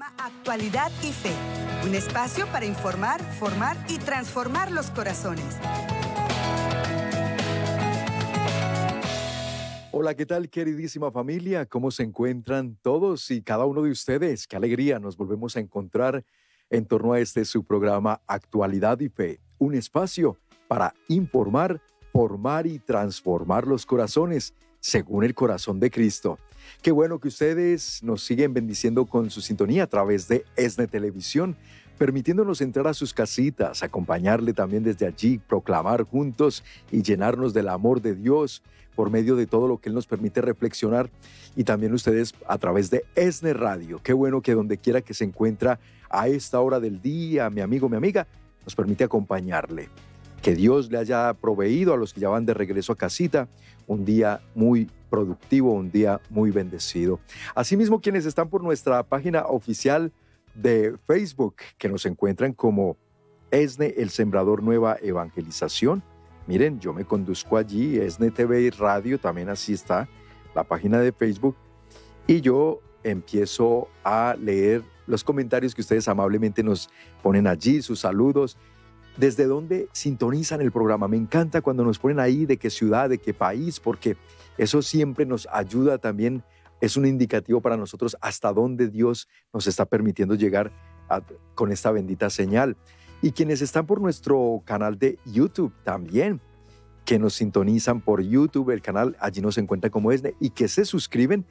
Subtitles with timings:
[0.00, 1.34] Actualidad y Fe,
[1.86, 5.58] un espacio para informar, formar y transformar los corazones.
[9.90, 11.66] Hola, ¿qué tal queridísima familia?
[11.66, 14.46] ¿Cómo se encuentran todos y cada uno de ustedes?
[14.46, 16.24] Qué alegría nos volvemos a encontrar
[16.70, 20.38] en torno a este su programa Actualidad y Fe, un espacio
[20.68, 21.82] para informar,
[22.12, 26.38] formar y transformar los corazones según el corazón de Cristo.
[26.82, 31.56] Qué bueno que ustedes nos siguen bendiciendo con su sintonía a través de ESNE Televisión,
[31.96, 38.02] permitiéndonos entrar a sus casitas, acompañarle también desde allí, proclamar juntos y llenarnos del amor
[38.02, 38.62] de Dios
[38.96, 41.10] por medio de todo lo que Él nos permite reflexionar
[41.54, 44.00] y también ustedes a través de ESNE Radio.
[44.02, 45.78] Qué bueno que donde quiera que se encuentra
[46.10, 48.26] a esta hora del día, mi amigo, mi amiga,
[48.64, 49.88] nos permite acompañarle.
[50.42, 53.48] Que Dios le haya proveído a los que ya van de regreso a casita
[53.86, 57.20] un día muy productivo, un día muy bendecido.
[57.54, 60.12] Asimismo, quienes están por nuestra página oficial
[60.54, 62.96] de Facebook, que nos encuentran como
[63.50, 66.02] ESNE, el Sembrador Nueva Evangelización.
[66.46, 70.08] Miren, yo me conduzco allí, ESNE TV y Radio, también así está
[70.54, 71.56] la página de Facebook,
[72.26, 76.88] y yo empiezo a leer los comentarios que ustedes amablemente nos
[77.22, 78.56] ponen allí, sus saludos,
[79.16, 81.08] desde dónde sintonizan el programa.
[81.08, 84.16] Me encanta cuando nos ponen ahí de qué ciudad, de qué país, porque
[84.58, 86.42] eso siempre nos ayuda también,
[86.80, 90.72] es un indicativo para nosotros hasta dónde Dios nos está permitiendo llegar
[91.54, 92.76] con esta bendita señal.
[93.20, 96.40] Y quienes están por nuestro canal de YouTube también,
[97.04, 100.84] que nos sintonizan por YouTube, el canal allí nos encuentra como ESNE, y que se
[100.84, 101.44] suscriben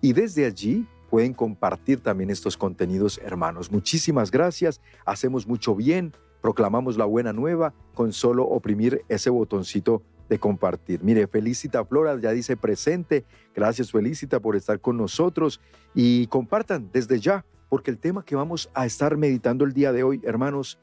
[0.00, 3.70] y desde allí pueden compartir también estos contenidos, hermanos.
[3.70, 10.38] Muchísimas gracias, hacemos mucho bien, proclamamos la buena nueva con solo oprimir ese botoncito de
[10.38, 11.02] compartir.
[11.02, 13.24] Mire, Felicita Flora ya dice presente.
[13.54, 15.60] Gracias Felicita por estar con nosotros
[15.94, 20.02] y compartan desde ya, porque el tema que vamos a estar meditando el día de
[20.02, 20.78] hoy, hermanos,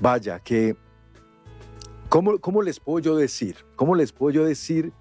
[0.00, 0.76] vaya, que,
[2.08, 3.56] ¿cómo, cómo les puedo yo decir?
[3.76, 4.92] ¿Cómo les puedo yo decir?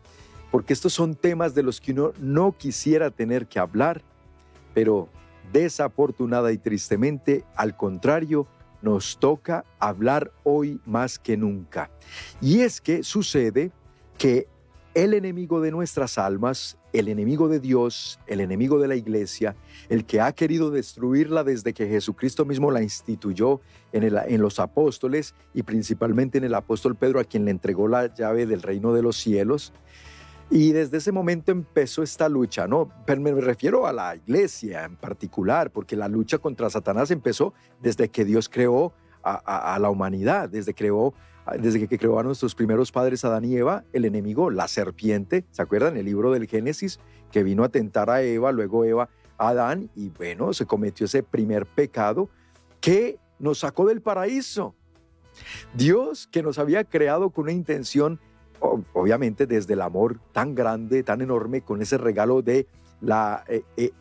[0.52, 4.02] Porque estos son temas de los que uno no quisiera tener que hablar,
[4.74, 5.10] pero
[5.52, 8.48] desafortunada y tristemente, al contrario,
[8.82, 11.90] nos toca hablar hoy más que nunca.
[12.42, 13.72] Y es que sucede
[14.18, 14.48] que
[14.94, 19.56] el enemigo de nuestras almas, el enemigo de Dios, el enemigo de la iglesia,
[19.88, 25.64] el que ha querido destruirla desde que Jesucristo mismo la instituyó en, los apóstoles y
[25.64, 29.16] principalmente en el apóstol Pedro a quien le entregó la llave del reino de los
[29.18, 29.74] cielos,
[30.52, 32.90] y desde ese momento empezó esta lucha, ¿no?
[33.06, 38.10] Pero me refiero a la iglesia en particular, porque la lucha contra Satanás empezó desde
[38.10, 41.14] que Dios creó a, la humanidad, desde, creó,
[41.60, 45.62] desde que creó a nuestros primeros padres Adán y Eva, el enemigo, la serpiente, ¿se
[45.62, 45.98] acuerdan?
[45.98, 47.00] El libro del Génesis,
[47.32, 51.68] que vino a tentar a Eva, luego Eva Adán, y bueno, se cometió ese primer
[51.68, 52.30] pecado
[52.82, 54.74] que nos sacó del paraíso.
[55.76, 58.20] Dios, que nos había creado con una intención
[58.60, 62.68] obviamente desde el amor tan grande, tan enorme, con ese regalo de
[63.02, 63.92] la, eh, eh,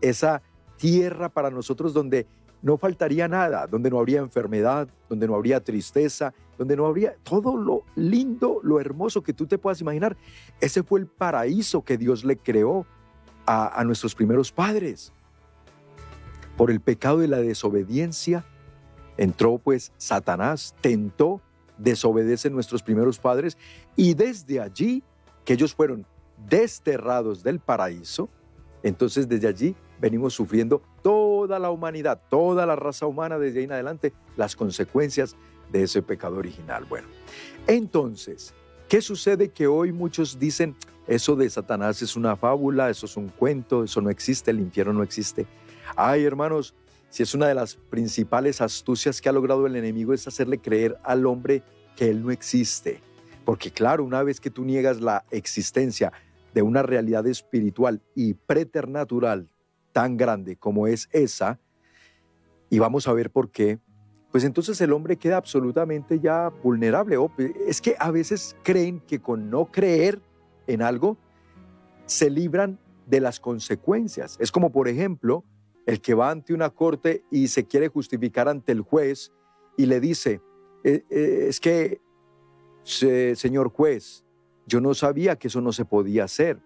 [0.00, 0.42] esa
[0.76, 2.26] tierra para nosotros donde
[2.60, 7.56] no faltaría nada, donde no habría enfermedad, donde no habría tristeza, donde no habría todo
[7.56, 10.16] lo lindo, lo hermoso que tú te puedas imaginar.
[10.60, 12.86] Ese fue el paraíso que Dios le creó
[13.46, 15.12] a, a nuestros primeros padres.
[16.56, 18.44] Por el pecado de la desobediencia,
[19.16, 21.40] entró pues Satanás, tentó
[21.78, 23.56] desobedecen nuestros primeros padres
[23.96, 25.02] y desde allí
[25.44, 26.06] que ellos fueron
[26.48, 28.28] desterrados del paraíso,
[28.82, 33.72] entonces desde allí venimos sufriendo toda la humanidad, toda la raza humana desde ahí en
[33.72, 35.36] adelante, las consecuencias
[35.70, 36.84] de ese pecado original.
[36.84, 37.08] Bueno,
[37.66, 38.54] entonces,
[38.88, 43.28] ¿qué sucede que hoy muchos dicen, eso de Satanás es una fábula, eso es un
[43.28, 45.46] cuento, eso no existe, el infierno no existe?
[45.96, 46.74] Ay, hermanos,
[47.12, 50.96] si es una de las principales astucias que ha logrado el enemigo es hacerle creer
[51.04, 51.62] al hombre
[51.94, 53.02] que él no existe.
[53.44, 56.10] Porque claro, una vez que tú niegas la existencia
[56.54, 59.50] de una realidad espiritual y preternatural
[59.92, 61.60] tan grande como es esa,
[62.70, 63.78] y vamos a ver por qué,
[64.30, 67.18] pues entonces el hombre queda absolutamente ya vulnerable.
[67.66, 70.22] Es que a veces creen que con no creer
[70.66, 71.18] en algo
[72.06, 74.38] se libran de las consecuencias.
[74.40, 75.44] Es como, por ejemplo,
[75.86, 79.32] el que va ante una corte y se quiere justificar ante el juez
[79.76, 80.40] y le dice,
[80.84, 82.00] eh, eh, es que,
[82.84, 84.24] señor juez,
[84.66, 86.60] yo no sabía que eso no se podía hacer.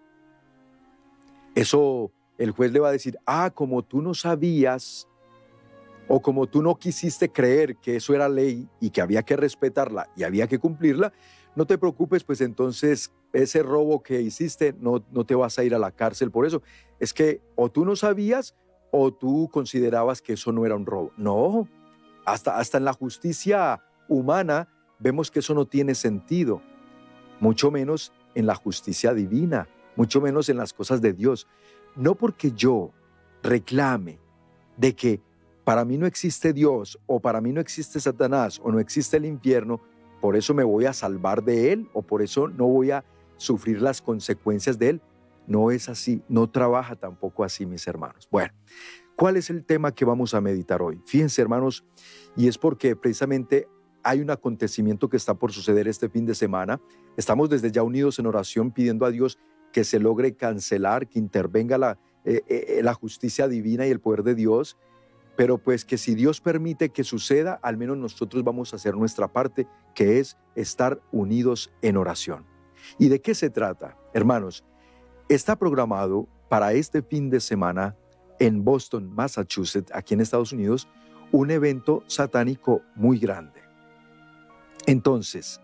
[1.55, 5.07] Eso el juez le va a decir, ah, como tú no sabías
[6.07, 10.09] o como tú no quisiste creer que eso era ley y que había que respetarla
[10.15, 11.11] y había que cumplirla,
[11.55, 15.73] no te preocupes, pues entonces ese robo que hiciste no, no te vas a ir
[15.73, 16.61] a la cárcel por eso.
[16.99, 18.55] Es que o tú no sabías
[18.91, 21.11] o tú considerabas que eso no era un robo.
[21.17, 21.67] No,
[22.25, 24.67] hasta, hasta en la justicia humana
[24.99, 26.61] vemos que eso no tiene sentido,
[27.39, 31.47] mucho menos en la justicia divina, mucho menos en las cosas de Dios.
[31.95, 32.91] No porque yo
[33.43, 34.19] reclame
[34.77, 35.21] de que
[35.63, 39.25] para mí no existe Dios o para mí no existe Satanás o no existe el
[39.25, 39.81] infierno,
[40.21, 43.03] por eso me voy a salvar de él o por eso no voy a
[43.37, 45.01] sufrir las consecuencias de él.
[45.47, 48.27] No es así, no trabaja tampoco así, mis hermanos.
[48.29, 48.53] Bueno,
[49.15, 51.01] ¿cuál es el tema que vamos a meditar hoy?
[51.05, 51.85] Fíjense, hermanos,
[52.35, 53.67] y es porque precisamente
[54.03, 56.79] hay un acontecimiento que está por suceder este fin de semana.
[57.15, 59.39] Estamos desde ya unidos en oración pidiendo a Dios
[59.71, 64.23] que se logre cancelar, que intervenga la, eh, eh, la justicia divina y el poder
[64.23, 64.77] de Dios,
[65.37, 69.31] pero pues que si Dios permite que suceda, al menos nosotros vamos a hacer nuestra
[69.31, 72.45] parte, que es estar unidos en oración.
[72.97, 73.97] ¿Y de qué se trata?
[74.13, 74.65] Hermanos,
[75.29, 77.95] está programado para este fin de semana
[78.39, 80.87] en Boston, Massachusetts, aquí en Estados Unidos,
[81.31, 83.61] un evento satánico muy grande.
[84.85, 85.59] Entonces,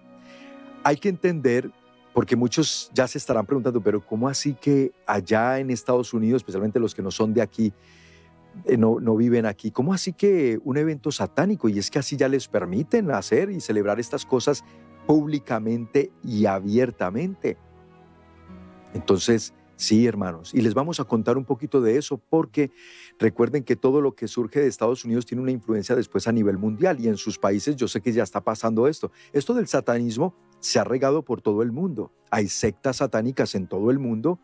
[0.84, 1.72] hay que entender,
[2.14, 6.80] porque muchos ya se estarán preguntando, pero ¿cómo así que allá en Estados Unidos, especialmente
[6.80, 7.74] los que no son de aquí,
[8.66, 9.72] eh, no, no, viven aquí.
[9.72, 11.70] ¿Cómo así que un evento satánico?
[11.70, 14.64] Y es que así ya les permiten hacer y celebrar estas cosas
[15.08, 17.58] públicamente y abiertamente.
[18.94, 22.72] Entonces, sí, hermanos, y les vamos a contar un poquito de eso porque
[23.20, 26.58] recuerden que todo lo que surge de Estados Unidos tiene una influencia después a nivel
[26.58, 29.12] mundial y en sus países yo sé que ya está pasando esto.
[29.32, 32.14] Esto del satanismo se ha regado por todo el mundo.
[32.30, 34.40] Hay sectas satánicas en todo el mundo,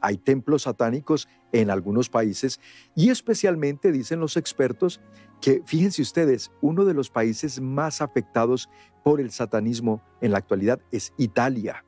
[0.00, 2.60] hay templos satánicos en algunos países
[2.94, 5.00] y especialmente dicen los expertos
[5.40, 8.68] que, fíjense ustedes, uno de los países más afectados
[9.02, 11.84] por el satanismo en la actualidad es Italia.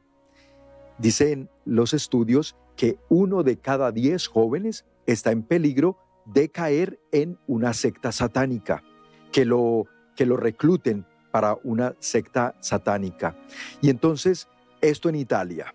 [0.98, 7.38] Dicen los estudios que uno de cada diez jóvenes está en peligro de caer en
[7.46, 8.82] una secta satánica,
[9.32, 9.84] que lo,
[10.14, 13.37] que lo recluten para una secta satánica.
[13.81, 14.48] Y entonces,
[14.81, 15.75] esto en Italia.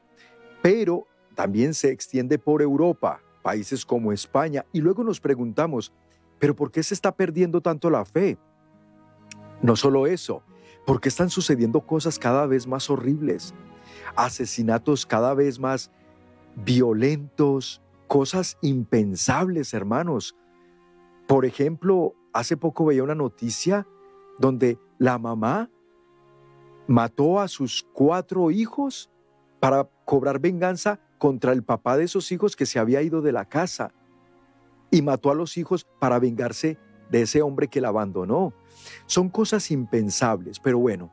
[0.62, 5.94] Pero también se extiende por Europa, países como España, y luego nos preguntamos,
[6.40, 8.38] ¿pero por qué se está perdiendo tanto la fe?
[9.62, 10.44] No solo eso,
[10.86, 13.54] porque están sucediendo cosas cada vez más horribles,
[14.16, 15.92] asesinatos cada vez más
[16.56, 20.36] violentos, cosas impensables, hermanos.
[21.28, 23.88] Por ejemplo, hace poco veía una noticia
[24.38, 25.70] donde la mamá
[26.88, 29.10] mató a sus cuatro hijos
[29.60, 33.46] para cobrar venganza contra el papá de esos hijos que se había ido de la
[33.46, 33.94] casa
[34.90, 36.78] y mató a los hijos para vengarse
[37.10, 38.54] de ese hombre que la abandonó.
[39.06, 41.12] Son cosas impensables, pero bueno,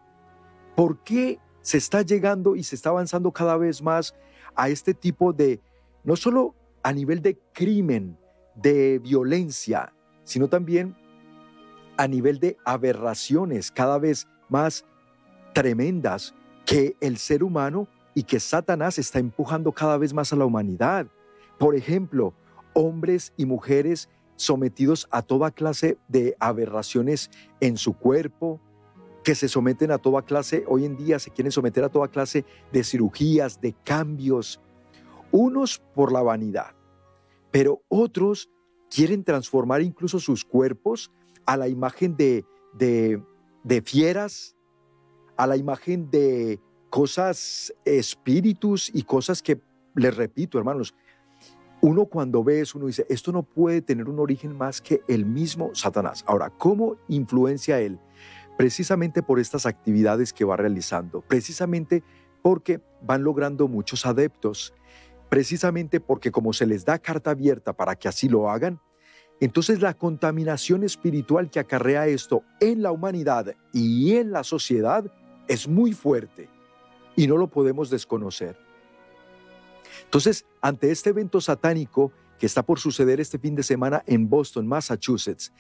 [0.75, 4.15] ¿por qué se está llegando y se está avanzando cada vez más
[4.55, 5.61] a este tipo de,
[6.05, 8.19] no solo a nivel de crimen,
[8.55, 9.93] de violencia,
[10.25, 10.97] sino también
[11.97, 14.85] a nivel de aberraciones cada vez más
[15.53, 16.35] tremendas
[16.65, 21.07] que el ser humano y que Satanás está empujando cada vez más a la humanidad.
[21.59, 22.35] Por ejemplo,
[22.75, 28.61] hombres y mujeres sometidos a toda clase de aberraciones en su cuerpo,
[29.29, 32.47] que se someten a toda clase, hoy en día se quieren someter a toda clase
[32.73, 34.59] de cirugías, de cambios,
[35.31, 36.75] unos por la vanidad,
[37.51, 38.49] pero otros
[38.89, 41.13] quieren transformar incluso sus cuerpos
[41.45, 43.23] a la imagen de, de,
[43.65, 44.57] de fieras,
[45.37, 46.59] a la imagen de
[46.89, 49.61] cosas, espíritus y cosas que,
[49.95, 50.95] les repito, hermanos,
[51.83, 55.27] uno cuando ve eso, uno dice, esto no puede tener un origen más que el
[55.27, 56.25] mismo Satanás.
[56.27, 58.01] Ahora, ¿cómo influencia él?
[58.59, 62.03] Precisamente por estas actividades que va realizando, precisamente
[62.43, 64.75] porque van logrando muchos adeptos,
[65.29, 68.81] precisamente porque como se les da carta abierta para que así lo hagan,
[69.39, 75.05] entonces la contaminación espiritual que acarrea esto en la humanidad y en la sociedad
[75.47, 76.49] es muy fuerte
[77.15, 78.59] y no lo podemos desconocer.
[80.03, 82.11] Entonces, ante este evento satánico
[82.41, 85.53] que está por suceder este fin de semana en Boston, Massachusetts,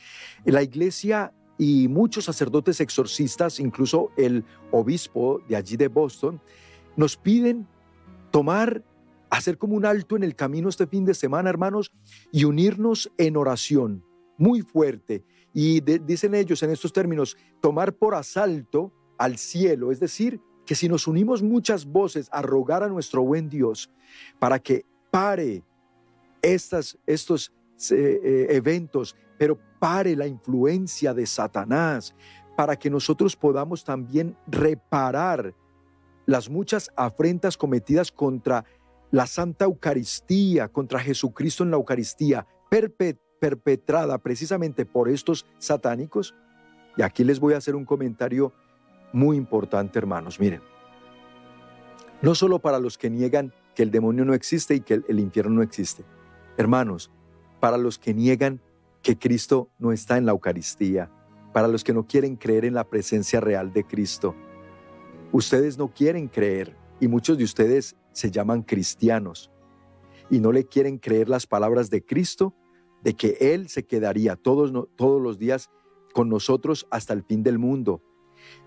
[0.44, 6.40] la iglesia y muchos sacerdotes exorcistas, incluso el obispo de allí de Boston,
[6.96, 7.66] nos piden
[8.30, 8.84] tomar,
[9.28, 11.92] hacer como un alto en el camino este fin de semana, hermanos,
[12.30, 14.04] y unirnos en oración
[14.36, 15.24] muy fuerte.
[15.52, 20.88] Y dicen ellos en estos términos, tomar por asalto al cielo, es decir, que si
[20.88, 23.90] nos unimos muchas voces a rogar a nuestro buen Dios
[24.38, 25.64] para que pare
[26.42, 27.52] estas, estos
[27.90, 32.14] eh, eh, eventos, pero pare la influencia de Satanás,
[32.56, 35.54] para que nosotros podamos también reparar
[36.26, 38.64] las muchas afrentas cometidas contra
[39.10, 46.34] la Santa Eucaristía, contra Jesucristo en la Eucaristía, perpetrada precisamente por estos satánicos.
[46.96, 48.52] Y aquí les voy a hacer un comentario
[49.12, 50.38] muy importante, hermanos.
[50.40, 50.60] Miren,
[52.20, 55.54] no solo para los que niegan que el demonio no existe y que el, infierno
[55.54, 56.04] no existe.
[56.56, 57.10] Hermanos,
[57.60, 58.60] para los que niegan
[59.08, 61.10] que Cristo no está en la Eucaristía,
[61.54, 64.34] para los que no quieren creer en la presencia real de Cristo.
[65.32, 69.50] Ustedes no quieren creer y muchos de ustedes se llaman cristianos
[70.28, 72.54] y no le quieren creer las palabras de Cristo
[73.02, 75.70] de que Él se quedaría todos, todos los días
[76.12, 78.02] con nosotros hasta el fin del mundo.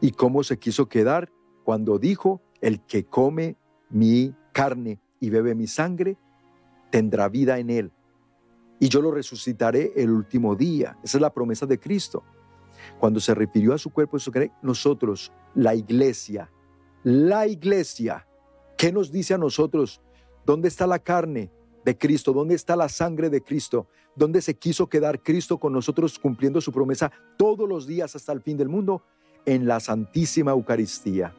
[0.01, 1.31] ¿Y cómo se quiso quedar?
[1.63, 3.57] Cuando dijo, el que come
[3.91, 6.17] mi carne y bebe mi sangre,
[6.89, 7.91] tendrá vida en él.
[8.81, 10.97] Y yo lo resucitaré el último día.
[11.03, 12.23] Esa es la promesa de Cristo.
[12.99, 14.17] Cuando se refirió a su cuerpo,
[14.63, 16.51] nosotros, la iglesia,
[17.03, 18.27] la iglesia,
[18.79, 20.01] ¿qué nos dice a nosotros?
[20.47, 21.51] ¿Dónde está la carne
[21.85, 22.33] de Cristo?
[22.33, 23.85] ¿Dónde está la sangre de Cristo?
[24.15, 28.41] ¿Dónde se quiso quedar Cristo con nosotros cumpliendo su promesa todos los días hasta el
[28.41, 29.03] fin del mundo?
[29.45, 31.35] En la Santísima Eucaristía.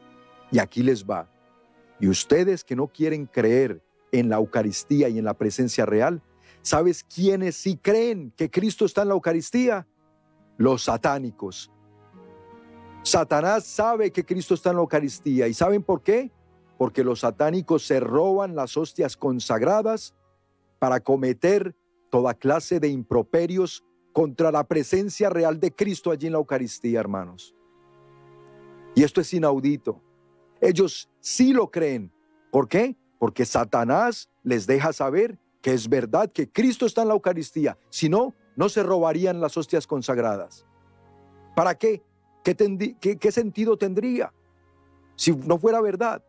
[0.49, 1.29] Y aquí les va.
[1.99, 3.83] Y ustedes que no quieren creer
[4.13, 6.21] en la Eucaristía y en la presencia real,
[6.63, 9.87] ¿sabes quiénes sí creen que Cristo está en la Eucaristía?
[10.57, 11.71] Los satánicos.
[13.03, 15.47] Satanás sabe que Cristo está en la Eucaristía.
[15.47, 16.31] ¿Y saben por qué?
[16.77, 20.15] Porque los satánicos se roban las hostias consagradas
[20.79, 21.75] para cometer
[22.09, 27.53] toda clase de improperios contra la presencia real de Cristo allí en la Eucaristía, hermanos.
[28.95, 30.01] Y esto es inaudito.
[30.61, 32.11] Ellos sí lo creen.
[32.51, 32.95] ¿Por qué?
[33.19, 37.77] Porque Satanás les deja saber que es verdad que Cristo está en la Eucaristía.
[37.89, 40.67] Si no, no se robarían las hostias consagradas.
[41.55, 42.03] ¿Para qué?
[42.43, 44.33] ¿Qué, sentido tendría
[45.15, 46.21] si no fuera verdad?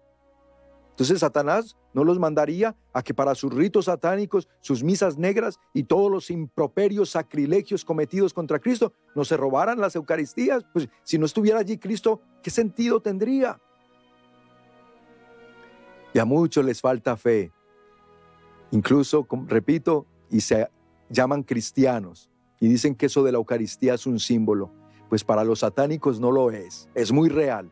[0.91, 5.83] Entonces Satanás no los mandaría a que para sus ritos satánicos, sus misas negras y
[5.83, 10.65] todos los improperios, sacrilegios cometidos contra Cristo, no se robaran las Eucaristías.
[10.73, 13.61] Pues si no estuviera allí Cristo, ¿qué sentido tendría?
[16.13, 17.51] Y a muchos les falta fe.
[18.75, 20.69] Incluso, repito, y se
[21.09, 22.29] llaman cristianos
[22.59, 24.73] y dicen que eso de la Eucaristía es un símbolo.
[25.09, 27.71] Pues para los satánicos no lo es, es muy real.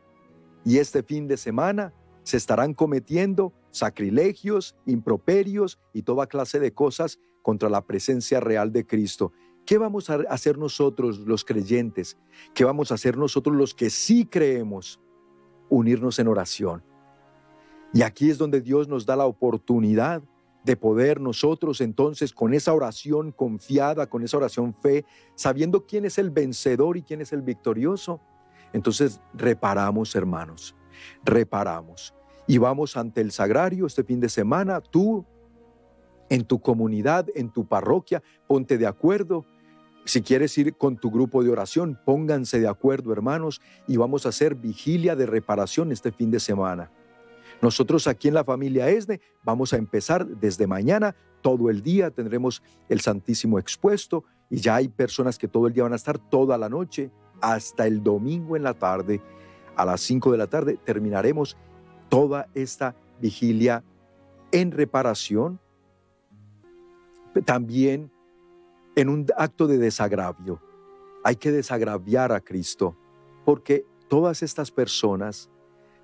[0.64, 1.92] Y este fin de semana
[2.22, 8.86] se estarán cometiendo sacrilegios, improperios y toda clase de cosas contra la presencia real de
[8.86, 9.32] Cristo.
[9.66, 12.16] ¿Qué vamos a hacer nosotros los creyentes?
[12.54, 15.00] ¿Qué vamos a hacer nosotros los que sí creemos?
[15.68, 16.84] Unirnos en oración.
[17.92, 20.22] Y aquí es donde Dios nos da la oportunidad
[20.64, 25.04] de poder nosotros entonces con esa oración confiada, con esa oración fe,
[25.34, 28.20] sabiendo quién es el vencedor y quién es el victorioso,
[28.72, 30.74] entonces reparamos, hermanos,
[31.24, 32.14] reparamos.
[32.46, 35.24] Y vamos ante el sagrario este fin de semana, tú
[36.28, 39.44] en tu comunidad, en tu parroquia, ponte de acuerdo.
[40.04, 44.30] Si quieres ir con tu grupo de oración, pónganse de acuerdo, hermanos, y vamos a
[44.30, 46.90] hacer vigilia de reparación este fin de semana.
[47.62, 52.60] Nosotros aquí en la familia ESNE vamos a empezar desde mañana, todo el día tendremos
[52.88, 56.58] el Santísimo expuesto y ya hay personas que todo el día van a estar toda
[56.58, 59.22] la noche hasta el domingo en la tarde.
[59.76, 61.56] A las 5 de la tarde terminaremos
[62.08, 63.84] toda esta vigilia
[64.50, 65.60] en reparación,
[67.44, 68.10] también
[68.96, 70.60] en un acto de desagravio.
[71.22, 72.96] Hay que desagraviar a Cristo,
[73.44, 75.48] porque todas estas personas,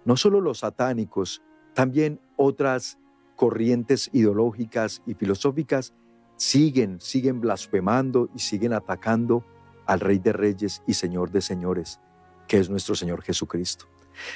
[0.04, 1.42] no solo los satánicos,
[1.78, 2.98] también otras
[3.36, 5.94] corrientes ideológicas y filosóficas
[6.34, 9.44] siguen, siguen blasfemando y siguen atacando
[9.86, 12.00] al Rey de Reyes y Señor de Señores,
[12.48, 13.86] que es nuestro Señor Jesucristo.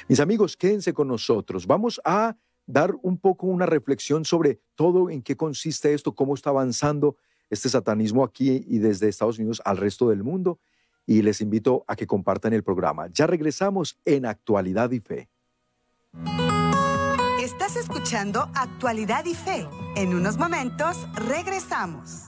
[0.07, 1.67] Mis amigos, quédense con nosotros.
[1.67, 6.51] Vamos a dar un poco una reflexión sobre todo en qué consiste esto, cómo está
[6.51, 7.17] avanzando
[7.49, 10.61] este satanismo aquí y desde Estados Unidos al resto del mundo.
[11.05, 13.09] Y les invito a que compartan el programa.
[13.11, 15.27] Ya regresamos en Actualidad y Fe.
[17.73, 19.67] Estás escuchando Actualidad y Fe.
[19.95, 22.27] En unos momentos regresamos.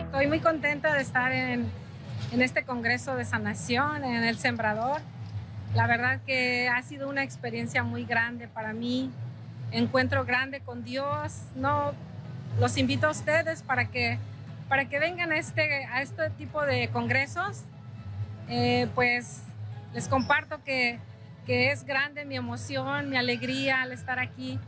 [0.00, 1.70] Estoy muy contenta de estar en,
[2.32, 5.00] en este Congreso de Sanación, en El Sembrador.
[5.76, 9.08] La verdad que ha sido una experiencia muy grande para mí.
[9.70, 11.42] Encuentro grande con Dios.
[11.54, 11.92] No,
[12.58, 14.18] los invito a ustedes para que,
[14.68, 17.62] para que vengan a este, a este tipo de congresos.
[18.48, 19.42] Eh, pues
[19.94, 20.98] les comparto que,
[21.46, 24.58] es grande mi emoción, mi alegría al estar aquí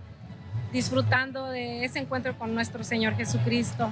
[0.72, 3.90] disfrutando de ese encuentro con nuestro Señor Jesucristo.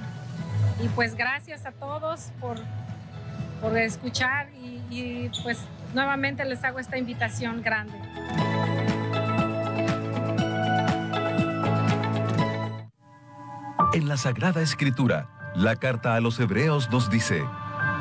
[0.83, 2.57] Y pues gracias a todos por,
[3.61, 5.59] por escuchar y, y pues
[5.93, 7.97] nuevamente les hago esta invitación grande.
[13.93, 17.43] En la Sagrada Escritura, la carta a los Hebreos nos dice,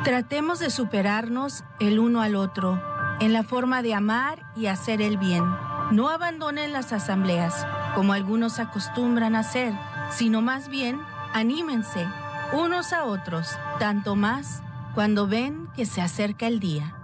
[0.04, 2.91] Tratemos de superarnos el uno al otro
[3.22, 5.44] en la forma de amar y hacer el bien.
[5.92, 7.64] No abandonen las asambleas,
[7.94, 9.72] como algunos acostumbran hacer,
[10.10, 11.00] sino más bien
[11.32, 12.04] anímense
[12.52, 14.60] unos a otros, tanto más
[14.94, 16.96] cuando ven que se acerca el día.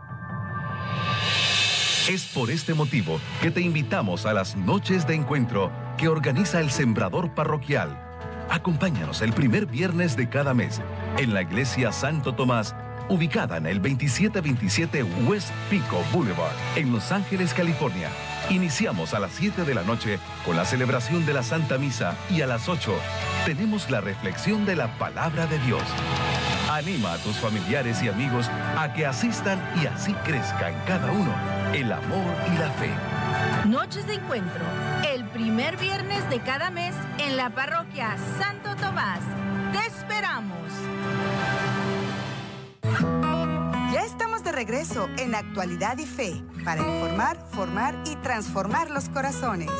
[2.08, 6.70] Es por este motivo que te invitamos a las noches de encuentro que organiza el
[6.70, 7.96] Sembrador Parroquial.
[8.50, 10.82] Acompáñanos el primer viernes de cada mes
[11.16, 12.74] en la Iglesia Santo Tomás,
[13.08, 18.10] ubicada en el 2727 West Pico Boulevard, en Los Ángeles, California.
[18.50, 22.40] Iniciamos a las 7 de la noche con la celebración de la Santa Misa y
[22.40, 22.94] a las 8
[23.44, 25.82] tenemos la reflexión de la palabra de Dios.
[26.70, 31.34] Anima a tus familiares y amigos a que asistan y así crezcan cada uno
[31.72, 32.90] el amor y la fe.
[33.66, 34.64] Noches de encuentro,
[35.12, 39.20] el primer viernes de cada mes en la parroquia Santo Tomás.
[39.72, 40.67] ¡Te esperamos!
[44.58, 49.70] Regreso en Actualidad y Fe para informar, formar y transformar los corazones.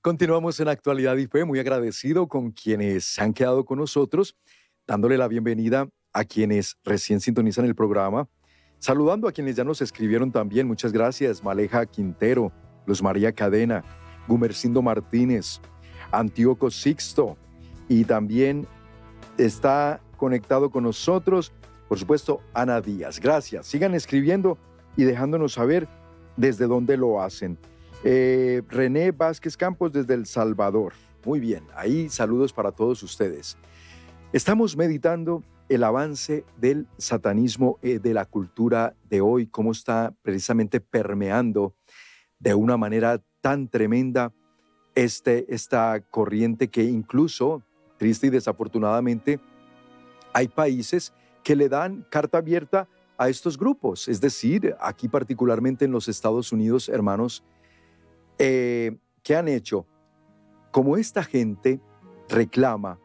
[0.00, 4.38] Continuamos en Actualidad y Fe, muy agradecido con quienes se han quedado con nosotros,
[4.86, 8.26] dándole la bienvenida a quienes recién sintonizan el programa,
[8.78, 12.50] saludando a quienes ya nos escribieron también, muchas gracias, Maleja Quintero,
[12.86, 13.84] Luz María Cadena,
[14.26, 15.60] Gumercindo Martínez,
[16.10, 17.36] Antíoco Sixto,
[17.86, 18.66] y también
[19.36, 21.52] está conectado con nosotros,
[21.88, 23.20] por supuesto, Ana Díaz.
[23.20, 24.58] Gracias, sigan escribiendo
[24.96, 25.88] y dejándonos saber
[26.36, 27.58] desde dónde lo hacen.
[28.04, 30.92] Eh, René Vázquez Campos desde El Salvador.
[31.24, 33.56] Muy bien, ahí saludos para todos ustedes.
[34.32, 40.80] Estamos meditando el avance del satanismo eh, de la cultura de hoy, cómo está precisamente
[40.80, 41.74] permeando
[42.38, 44.32] de una manera tan tremenda
[44.94, 47.62] este, esta corriente que incluso,
[47.96, 49.40] triste y desafortunadamente,
[50.32, 51.12] hay países
[51.46, 54.08] que le dan carta abierta a estos grupos.
[54.08, 57.44] Es decir, aquí particularmente en los Estados Unidos, hermanos,
[58.36, 59.86] eh, ¿qué han hecho?
[60.72, 61.80] Como esta gente
[62.28, 62.98] reclama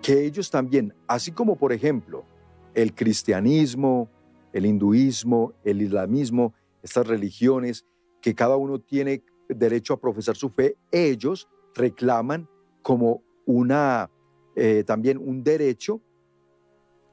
[0.00, 2.24] que ellos también, así como por ejemplo
[2.72, 4.08] el cristianismo,
[4.54, 7.84] el hinduismo, el islamismo, estas religiones,
[8.22, 12.48] que cada uno tiene derecho a profesar su fe, ellos reclaman
[12.80, 14.10] como una,
[14.56, 16.00] eh, también un derecho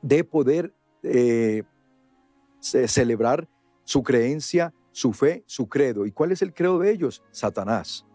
[0.07, 1.63] de poder eh,
[2.59, 3.47] celebrar
[3.83, 6.05] su creencia su fe, su credo.
[6.05, 7.21] ¿Y cuál es el credo de ellos?
[7.29, 8.05] Satanás.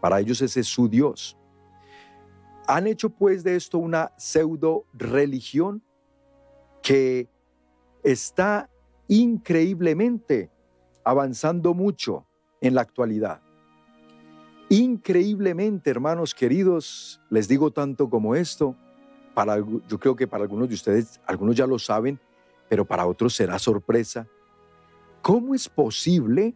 [0.00, 1.38] Para ellos ese es su Dios.
[2.66, 5.80] Han hecho pues de esto una pseudo religión
[6.82, 7.28] que
[8.02, 8.68] está
[9.06, 10.50] increíblemente
[11.04, 12.26] avanzando mucho
[12.60, 13.40] en la actualidad.
[14.70, 18.74] Increíblemente, hermanos queridos, les digo tanto como esto,
[19.46, 22.18] yo creo que para algunos de ustedes, algunos ya lo saben,
[22.68, 24.26] pero para otros será sorpresa
[25.22, 26.54] ¿Cómo es posible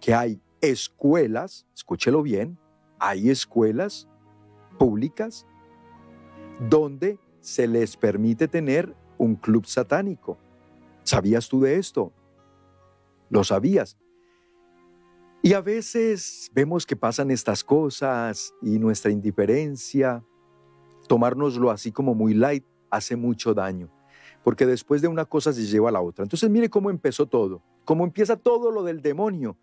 [0.00, 2.58] que hay escuelas, escúchelo bien,
[2.98, 4.08] hay escuelas
[4.78, 5.46] públicas
[6.68, 10.36] donde se les permite tener un club satánico?
[11.02, 12.12] ¿Sabías tú de esto?
[13.30, 13.96] ¿Lo sabías?
[15.42, 20.24] Y a veces vemos que pasan estas cosas y nuestra indiferencia,
[21.06, 23.90] tomárnoslo así como muy light, hace mucho daño,
[24.42, 26.22] porque después de una cosa se lleva a la otra.
[26.22, 27.62] Entonces mire cómo empezó todo.
[27.84, 29.56] Como empieza todo lo del demonio,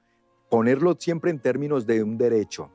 [0.50, 2.70] ponerlo siempre en términos de un derecho.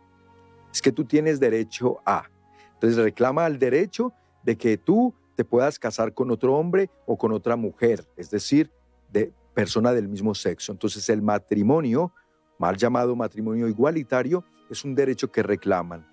[0.73, 2.29] Es que tú tienes derecho a.
[2.75, 7.33] Entonces reclama el derecho de que tú te puedas casar con otro hombre o con
[7.33, 8.71] otra mujer, es decir,
[9.13, 10.73] de persona del mismo sexo.
[10.73, 12.13] Entonces el matrimonio,
[12.59, 16.07] mal llamado matrimonio igualitario, es un derecho que reclaman.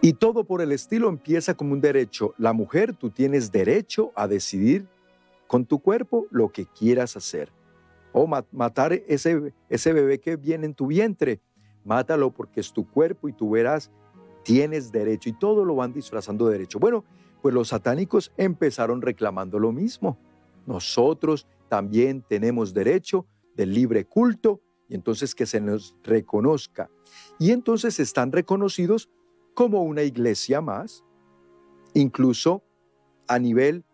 [0.00, 2.34] Y todo por el estilo empieza como un derecho.
[2.38, 4.86] La mujer, tú tienes derecho a decidir
[5.46, 7.50] con tu cuerpo lo que quieras hacer.
[8.12, 11.40] O matar ese, ese bebé que viene en tu vientre.
[11.84, 13.90] Mátalo porque es tu cuerpo y tú verás,
[14.42, 15.28] tienes derecho.
[15.28, 16.78] Y todo lo van disfrazando de derecho.
[16.78, 17.04] Bueno,
[17.42, 20.18] pues los satánicos empezaron reclamando lo mismo.
[20.66, 26.90] Nosotros también tenemos derecho del libre culto y entonces que se nos reconozca.
[27.38, 29.10] Y entonces están reconocidos
[29.56, 31.02] como una iglesia más,
[31.94, 32.62] incluso
[33.26, 33.86] a nivel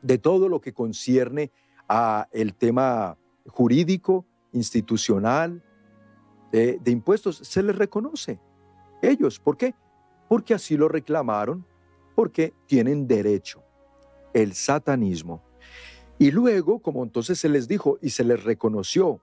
[0.00, 1.52] de todo lo que concierne
[1.86, 5.62] a el tema jurídico, institucional,
[6.50, 8.40] de, impuestos, se les reconoce.
[9.02, 9.74] Ellos, ¿por qué?
[10.30, 11.66] Porque así lo reclamaron,
[12.16, 13.62] porque tienen derecho.
[14.32, 15.42] El satanismo.
[16.18, 19.20] Y luego, como entonces se les dijo y se les reconoció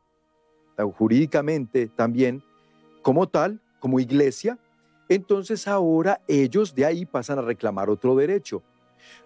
[0.96, 2.44] jurídicamente también
[3.02, 4.60] como tal, como iglesia,
[5.10, 8.64] entonces ahora ellos de ahí pasan a reclamar otro derecho.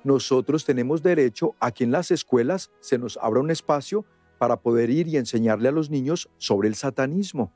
[0.04, 4.06] Nosotros tenemos derecho a que en las escuelas se nos abra un espacio
[4.38, 7.52] para poder ir y enseñarle a los niños sobre el satanismo,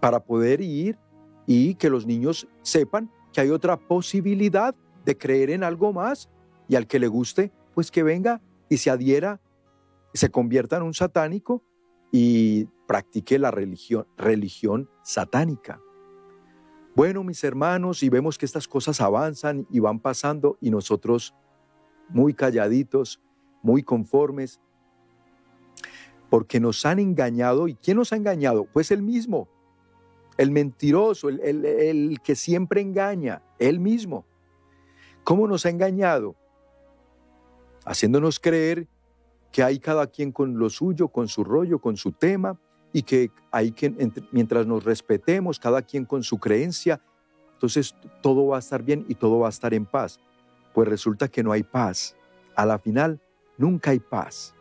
[0.00, 0.98] para poder ir
[1.46, 6.30] y que los niños sepan que hay otra posibilidad de creer en algo más
[6.68, 9.40] y al que le guste, pues que venga y se adhiera,
[10.14, 11.62] se convierta en un satánico
[12.12, 15.80] y practique la religión, religión satánica.
[16.94, 21.34] Bueno, mis hermanos, y vemos que estas cosas avanzan y van pasando y nosotros
[22.08, 23.20] muy calladitos,
[23.62, 24.60] muy conformes,
[26.28, 27.68] porque nos han engañado.
[27.68, 28.64] ¿Y quién nos ha engañado?
[28.64, 29.48] Pues el mismo,
[30.36, 34.24] el mentiroso, el, el que siempre engaña, él mismo.
[35.22, 36.34] ¿Cómo nos ha engañado?
[37.84, 38.88] Haciéndonos creer
[39.52, 42.58] que hay cada quien con lo suyo, con su rollo, con su tema,
[42.92, 43.92] y que hay que,
[44.32, 47.00] mientras nos respetemos, cada quien con su creencia,
[47.52, 50.18] entonces todo va a estar bien y todo va a estar en paz.
[50.72, 52.16] Pues resulta que no hay paz.
[52.56, 53.20] A la final,
[53.58, 54.54] nunca hay paz.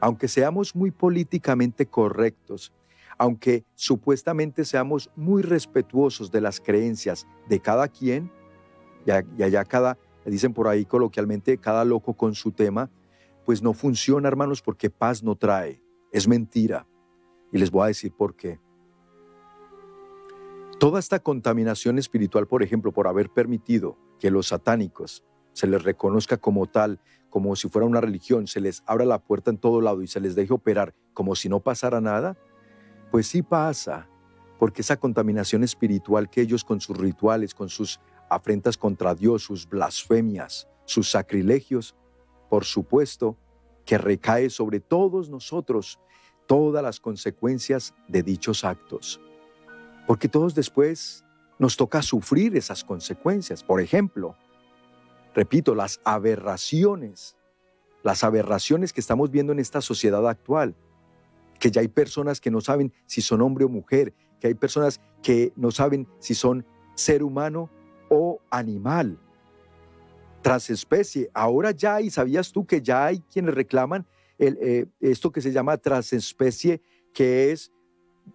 [0.00, 2.72] Aunque seamos muy políticamente correctos,
[3.16, 8.30] aunque supuestamente seamos muy respetuosos de las creencias de cada quien,
[9.06, 12.90] y allá cada, dicen por ahí coloquialmente, cada loco con su tema,
[13.44, 15.80] pues no funciona, hermanos, porque paz no trae.
[16.12, 16.86] Es mentira.
[17.54, 18.58] Y les voy a decir por qué.
[20.80, 26.36] Toda esta contaminación espiritual, por ejemplo, por haber permitido que los satánicos se les reconozca
[26.36, 30.02] como tal, como si fuera una religión, se les abra la puerta en todo lado
[30.02, 32.36] y se les deje operar como si no pasara nada,
[33.12, 34.08] pues sí pasa,
[34.58, 39.68] porque esa contaminación espiritual que ellos con sus rituales, con sus afrentas contra Dios, sus
[39.68, 41.94] blasfemias, sus sacrilegios,
[42.50, 43.38] por supuesto
[43.84, 46.00] que recae sobre todos nosotros
[46.46, 49.20] todas las consecuencias de dichos actos.
[50.06, 51.24] Porque todos después
[51.58, 53.62] nos toca sufrir esas consecuencias.
[53.62, 54.36] Por ejemplo,
[55.34, 57.36] repito, las aberraciones,
[58.02, 60.74] las aberraciones que estamos viendo en esta sociedad actual,
[61.58, 65.00] que ya hay personas que no saben si son hombre o mujer, que hay personas
[65.22, 67.70] que no saben si son ser humano
[68.10, 69.18] o animal,
[70.42, 71.30] transespecie.
[71.32, 74.06] Ahora ya hay, ¿sabías tú que ya hay quienes reclaman
[74.38, 76.80] eh, esto que se llama transespecie,
[77.12, 77.72] que es,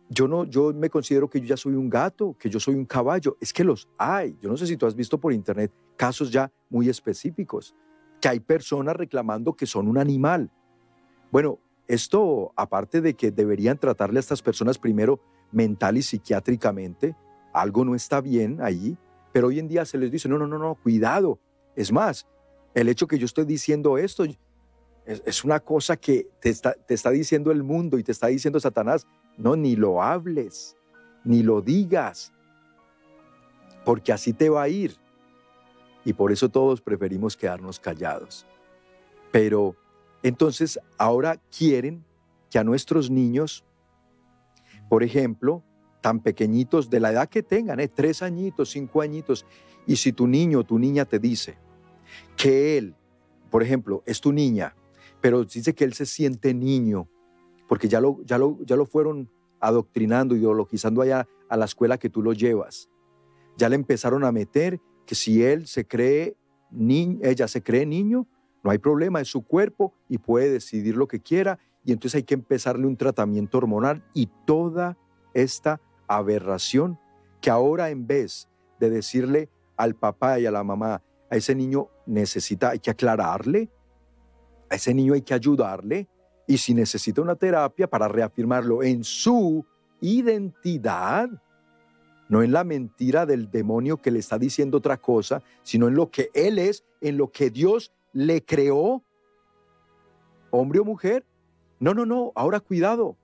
[0.10, 2.86] yo no, yo me considero que yo ya soy un gato, que yo soy un
[2.86, 4.38] caballo, es que los hay.
[4.42, 7.76] Yo no sé si tú has visto por internet casos ya muy específicos,
[8.22, 10.50] que hay personas reclamando que son un animal.
[11.32, 15.20] Bueno, esto, aparte de que deberían tratarle a estas personas primero
[15.52, 17.16] mental y psiquiátricamente,
[17.54, 18.98] algo no está bien ahí,
[19.34, 21.40] pero hoy en día se les dice, no, no, no, no, cuidado.
[21.76, 22.28] Es más,
[22.74, 24.26] el hecho que yo estoy diciendo esto,
[25.10, 28.60] es, una cosa que te está, te está diciendo el mundo y te está diciendo
[28.60, 29.08] Satanás.
[29.38, 30.78] No, ni lo hables,
[31.24, 32.32] ni lo digas,
[33.86, 34.96] porque así te va a ir.
[36.06, 38.46] Y por eso todos preferimos quedarnos callados.
[39.32, 39.76] Pero
[40.22, 42.06] entonces ahora quieren
[42.52, 43.64] que a nuestros niños,
[44.90, 45.64] por ejemplo,
[46.02, 47.88] tan pequeñitos, de la edad que tengan, ¿eh?
[47.88, 49.46] tres añitos, cinco añitos,
[49.88, 51.58] y si tu niño o tu niña te dice
[52.38, 52.96] que él,
[53.50, 54.76] por ejemplo, es tu niña
[55.22, 57.08] pero dice que él se siente niño,
[57.68, 59.30] porque ya lo, ya lo, ya lo fueron
[59.60, 62.90] adoctrinando, ideologizando allá a la escuela que tú lo llevas.
[63.58, 66.38] Ya le empezaron a meter que si él se cree
[66.72, 68.28] niño, ella se cree niño,
[68.64, 72.24] no hay problema, es su cuerpo y puede decidir lo que quiera y entonces hay
[72.24, 74.98] que empezarle un tratamiento hormonal y toda
[75.34, 77.00] esta aberración
[77.42, 81.88] que ahora en vez de decirle al papá y a la mamá, a ese niño
[82.06, 83.70] necesita, hay que aclararle,
[84.70, 86.08] a ese niño hay que ayudarle
[86.48, 89.66] y si necesita una terapia para reafirmarlo en su
[90.02, 91.30] identidad,
[92.28, 96.10] no en la mentira del demonio que le está diciendo otra cosa, sino en lo
[96.10, 99.04] que él es, en lo que Dios le creó,
[100.52, 101.26] hombre o mujer.
[101.80, 103.16] No, no, no, ahora cuidado,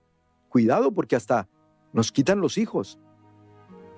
[0.48, 1.48] cuidado porque hasta
[1.92, 2.98] nos quitan los hijos.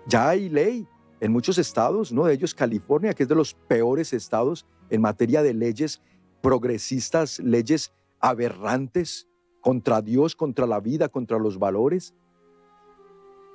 [0.06, 0.86] Ya hay ley
[1.20, 5.42] en muchos estados, uno de ellos California, que es de los peores estados en materia
[5.42, 6.00] de leyes
[6.40, 9.28] progresistas, leyes aberrantes
[9.60, 12.14] contra Dios, contra la vida, contra los valores.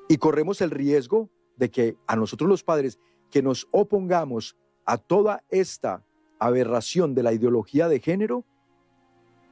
[0.10, 3.00] Y corremos el riesgo de que a nosotros los padres,
[3.32, 6.06] que nos opongamos a toda esta
[6.40, 8.46] aberración de la ideología de género,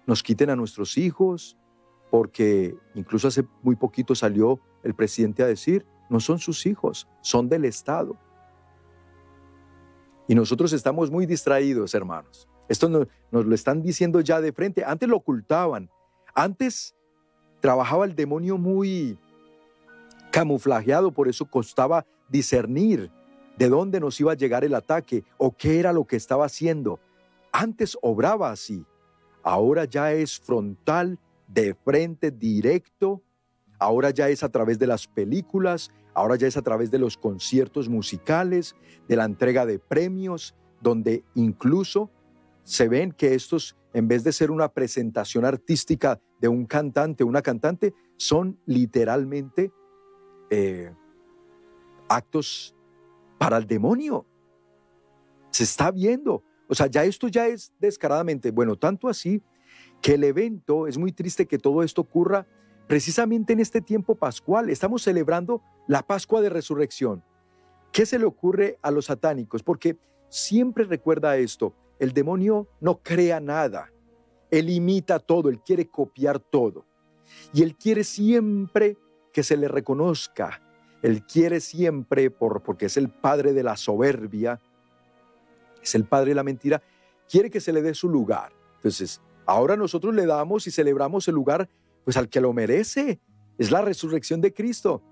[0.05, 1.57] nos quiten a nuestros hijos,
[2.09, 7.47] porque incluso hace muy poquito salió el presidente a decir, no son sus hijos, son
[7.47, 8.17] del Estado.
[10.27, 12.50] Y nosotros estamos muy distraídos, hermanos.
[12.71, 14.85] Esto nos, lo están diciendo ya de frente.
[14.85, 15.89] Antes lo ocultaban.
[16.33, 16.95] Antes
[17.59, 19.17] trabajaba el demonio muy
[20.31, 23.11] camuflajeado, por eso costaba discernir
[23.57, 27.01] de dónde nos iba a llegar el ataque o qué era lo que estaba haciendo.
[27.51, 28.85] Antes obraba así,
[29.43, 33.21] ahora ya es frontal, de frente, directo,
[33.79, 37.17] ahora ya es a través de las películas, ahora ya es a través de los
[37.17, 38.77] conciertos musicales,
[39.09, 42.09] de la entrega de premios, donde incluso
[42.63, 47.41] se ven que estos, en vez de ser una presentación artística de un cantante, una
[47.41, 49.71] cantante, son literalmente
[50.49, 50.93] eh,
[52.07, 52.75] actos
[53.37, 54.25] para el demonio.
[55.49, 56.43] Se está viendo.
[56.67, 59.41] O sea, ya esto ya es descaradamente, bueno, tanto así
[60.01, 62.47] que el evento, es muy triste que todo esto ocurra
[62.87, 64.69] precisamente en este tiempo pascual.
[64.69, 67.23] Estamos celebrando la Pascua de Resurrección.
[67.91, 69.63] ¿Qué se le ocurre a los satánicos?
[69.63, 69.97] Porque
[70.29, 73.93] siempre recuerda esto, el demonio no crea nada,
[74.49, 76.83] él imita todo, él quiere copiar todo.
[77.53, 78.97] Y él quiere siempre
[79.31, 80.63] que se le reconozca,
[81.03, 84.59] él quiere siempre, por, porque es el padre de la soberbia,
[85.79, 86.81] es el padre de la mentira,
[87.29, 88.51] quiere que se le dé su lugar.
[88.77, 91.69] Entonces, ahora nosotros le damos y celebramos el lugar
[92.03, 93.19] pues al que lo merece.
[93.59, 95.03] Es la resurrección de Cristo.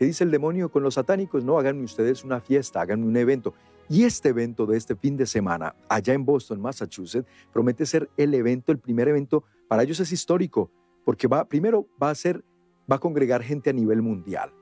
[0.00, 1.44] ¿Qué dice el demonio con los satánicos?
[1.44, 3.52] No, háganme ustedes una fiesta, háganme un evento.
[3.86, 8.32] Y este evento de este fin de semana, allá en Boston, Massachusetts, promete ser el
[8.32, 10.70] evento, el primer evento, para ellos es histórico,
[11.04, 12.42] porque va, primero va a ser,
[12.90, 14.54] va a congregar gente a nivel mundial.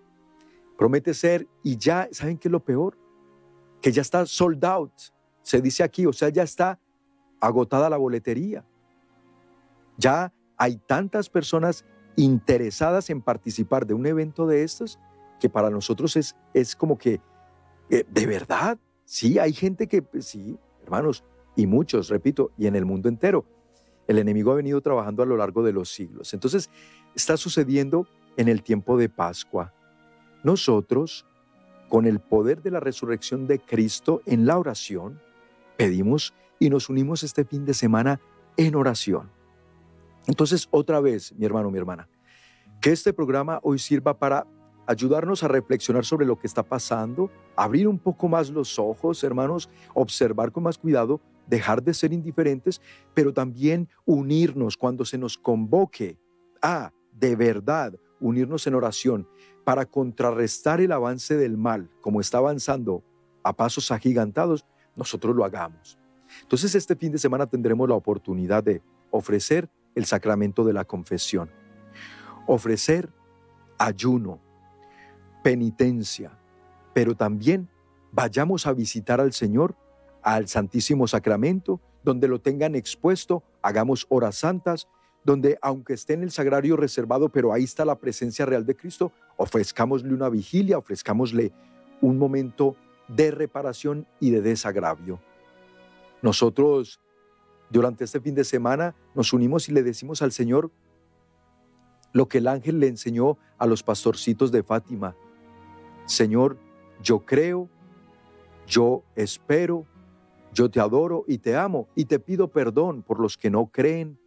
[0.76, 2.98] Promete ser, y ya, ¿saben qué es lo peor?
[3.80, 4.92] Que ya está sold out,
[5.42, 6.80] se dice aquí, o sea, ya está
[7.38, 8.66] agotada la boletería.
[9.98, 11.84] Ya hay tantas personas
[12.16, 14.98] interesadas en participar de un evento de estos
[15.40, 17.20] que para nosotros es, es como que,
[17.90, 21.24] eh, de verdad, Sí, hay gente que, pues, sí, hermanos,
[21.56, 23.46] y muchos, repito, y en el mundo entero.
[24.06, 26.34] El enemigo ha venido trabajando a lo largo de los siglos.
[26.34, 26.68] Entonces,
[27.16, 29.72] está sucediendo en el tiempo de Pascua.
[30.44, 31.24] Nosotros,
[31.88, 35.22] con el poder de la resurrección de Cristo en la oración,
[35.78, 38.20] pedimos y nos unimos este fin de semana
[38.58, 39.30] en oración.
[40.26, 42.10] Entonces, otra vez, mi hermano, mi hermana,
[42.82, 44.46] que este programa hoy sirva para
[44.88, 49.68] ayudarnos a reflexionar sobre lo que está pasando, abrir un poco más los ojos, hermanos,
[49.92, 52.80] observar con más cuidado, dejar de ser indiferentes,
[53.12, 56.18] pero también unirnos cuando se nos convoque
[56.62, 59.28] a, de verdad, unirnos en oración
[59.62, 63.04] para contrarrestar el avance del mal, como está avanzando
[63.42, 64.64] a pasos agigantados,
[64.96, 65.98] nosotros lo hagamos.
[66.40, 71.50] Entonces este fin de semana tendremos la oportunidad de ofrecer el sacramento de la confesión,
[72.46, 73.10] ofrecer
[73.78, 74.47] ayuno,
[75.48, 76.30] penitencia,
[76.92, 77.70] pero también
[78.12, 79.74] vayamos a visitar al Señor,
[80.20, 84.88] al Santísimo Sacramento, donde lo tengan expuesto, hagamos horas santas,
[85.24, 89.10] donde aunque esté en el sagrario reservado, pero ahí está la presencia real de Cristo,
[89.38, 91.50] ofrezcámosle una vigilia, ofrezcámosle
[92.02, 92.76] un momento
[93.08, 95.18] de reparación y de desagravio.
[96.20, 97.00] Nosotros
[97.70, 100.70] durante este fin de semana nos unimos y le decimos al Señor
[102.12, 105.16] lo que el ángel le enseñó a los pastorcitos de Fátima,
[106.08, 106.56] Señor,
[107.02, 107.68] yo creo,
[108.66, 109.86] yo espero,
[110.54, 114.18] yo te adoro y te amo y te pido perdón por los que no creen,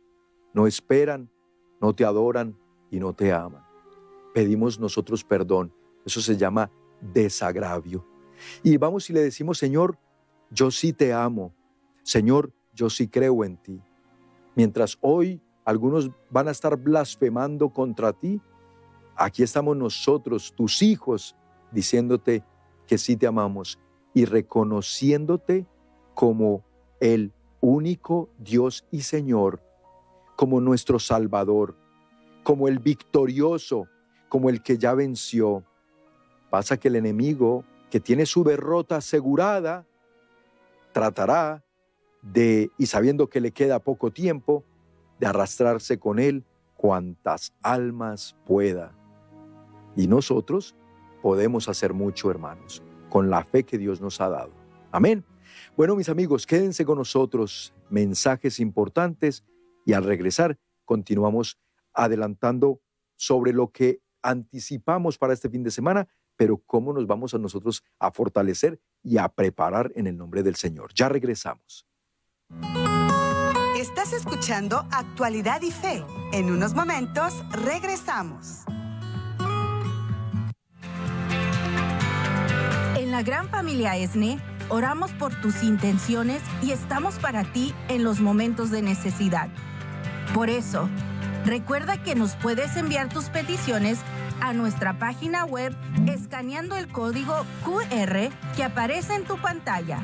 [0.54, 1.30] no esperan,
[1.82, 2.56] no te adoran
[2.92, 3.66] y no te aman.
[4.32, 5.74] Pedimos nosotros perdón.
[6.06, 6.70] Eso se llama
[7.02, 8.06] desagravio.
[8.62, 9.98] Y vamos y le decimos, Señor,
[10.52, 11.52] yo sí te amo.
[12.04, 13.82] Señor, yo sí creo en ti.
[14.56, 18.40] Mientras hoy algunos van a estar blasfemando contra ti,
[19.16, 21.36] aquí estamos nosotros, tus hijos,
[21.72, 22.44] diciéndote
[22.88, 23.80] que sí te amamos
[24.14, 25.66] y reconociéndote
[26.14, 26.64] como
[27.00, 27.32] el
[27.62, 29.62] único Dios y Señor,
[30.36, 31.76] como nuestro Salvador,
[32.44, 33.88] como el victorioso,
[34.30, 35.64] como el que ya venció.
[36.50, 39.86] Pasa que el enemigo, que tiene su derrota asegurada,
[40.92, 41.64] tratará
[42.22, 44.64] de, y sabiendo que le queda poco tiempo,
[45.20, 46.44] de arrastrarse con él
[46.76, 48.98] cuantas almas pueda.
[49.96, 50.76] Y nosotros
[51.22, 54.52] podemos hacer mucho, hermanos, con la fe que Dios nos ha dado.
[54.92, 55.24] Amén.
[55.78, 57.74] Bueno, mis amigos, quédense con nosotros.
[57.90, 59.44] Mensajes importantes
[59.86, 61.60] y al regresar continuamos
[61.94, 62.82] adelantando
[63.16, 67.84] sobre lo que anticipamos para este fin de semana, pero cómo nos vamos a nosotros
[68.00, 70.94] a fortalecer y a preparar en el nombre del Señor.
[70.94, 71.86] Ya regresamos.
[73.78, 76.04] Estás escuchando Actualidad y Fe.
[76.34, 78.66] En unos momentos regresamos.
[83.24, 88.82] Gran familia ESNE, oramos por tus intenciones y estamos para ti en los momentos de
[88.82, 89.50] necesidad.
[90.34, 90.90] Por eso,
[91.46, 94.00] recuerda que nos puedes enviar tus peticiones
[94.40, 95.76] a nuestra página web
[96.08, 100.00] escaneando el código QR que aparece en tu pantalla.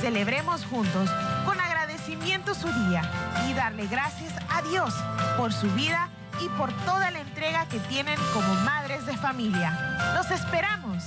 [0.00, 1.10] Celebremos juntos
[1.44, 3.02] con agradecimiento su día
[3.48, 4.94] y darle gracias a Dios
[5.36, 6.08] por su vida
[6.40, 10.14] y por toda la entrega que tienen como madres de familia.
[10.14, 11.04] ¡Los esperamos!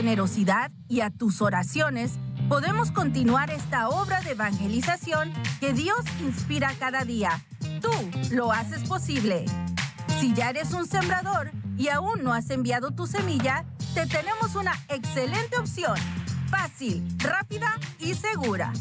[0.00, 2.12] Generosidad y a tus oraciones,
[2.48, 7.44] podemos continuar esta obra de evangelización que Dios inspira cada día.
[7.82, 7.90] Tú
[8.30, 9.44] lo haces posible.
[10.18, 14.72] Si ya eres un sembrador y aún no has enviado tu semilla, te tenemos una
[14.88, 15.98] excelente opción.
[16.48, 18.72] Fácil, rápida y segura.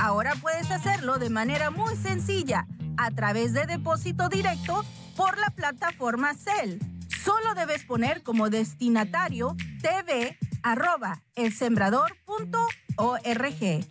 [0.00, 4.82] Ahora puedes hacerlo de manera muy sencilla a través de depósito directo
[5.14, 6.78] por la plataforma Cell.
[7.22, 13.86] Solo debes poner como destinatario tv arroba elsembrador.org.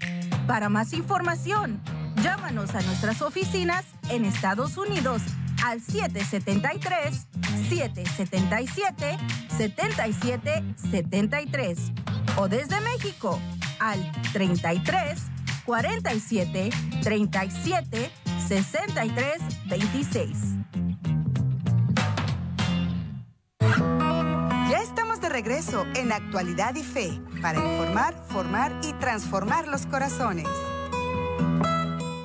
[0.47, 1.81] Para más información,
[2.21, 5.21] llámanos a nuestras oficinas en Estados Unidos
[5.63, 7.27] al 773
[7.69, 9.17] 777
[9.57, 11.79] 7773
[12.38, 13.39] o desde México
[13.79, 15.21] al 33
[15.65, 16.69] 47
[17.01, 18.12] 37
[18.47, 20.62] 63 26.
[25.34, 30.46] Regreso en Actualidad y Fe para informar, formar y transformar los corazones.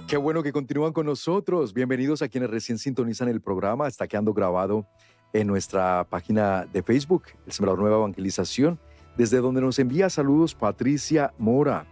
[0.07, 1.73] Qué bueno que continúan con nosotros.
[1.73, 3.89] Bienvenidos a quienes recién sintonizan el programa.
[3.89, 4.87] Está quedando grabado
[5.33, 8.79] en nuestra página de Facebook, El Sembrador Nueva Evangelización,
[9.17, 11.87] desde donde nos envía saludos Patricia Mora.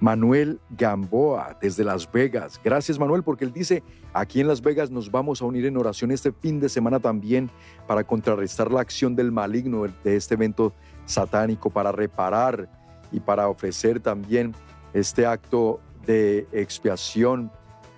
[0.00, 2.60] Manuel Gamboa desde Las Vegas.
[2.62, 6.10] Gracias Manuel porque él dice, aquí en Las Vegas nos vamos a unir en oración
[6.10, 7.50] este fin de semana también
[7.86, 10.72] para contrarrestar la acción del maligno de este evento
[11.04, 12.68] satánico, para reparar
[13.10, 14.54] y para ofrecer también
[14.94, 17.50] este acto de expiación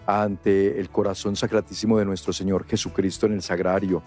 [0.06, 4.02] ante el corazón sacratísimo de nuestro Señor Jesucristo en el sagrario.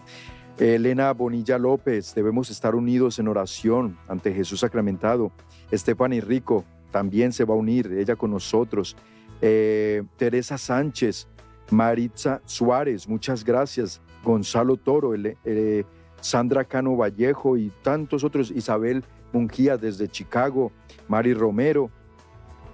[0.60, 5.32] Elena Bonilla López, debemos estar unidos en oración ante Jesús sacramentado.
[5.70, 8.96] Estefany Rico también se va a unir, ella con nosotros.
[9.42, 11.28] Eh, Teresa Sánchez,
[11.70, 14.02] Maritza Suárez, muchas gracias.
[14.24, 15.84] Gonzalo Toro, eh,
[16.22, 20.72] Sandra Cano Vallejo y tantos otros, Isabel Mungía desde Chicago,
[21.08, 21.92] Mari Romero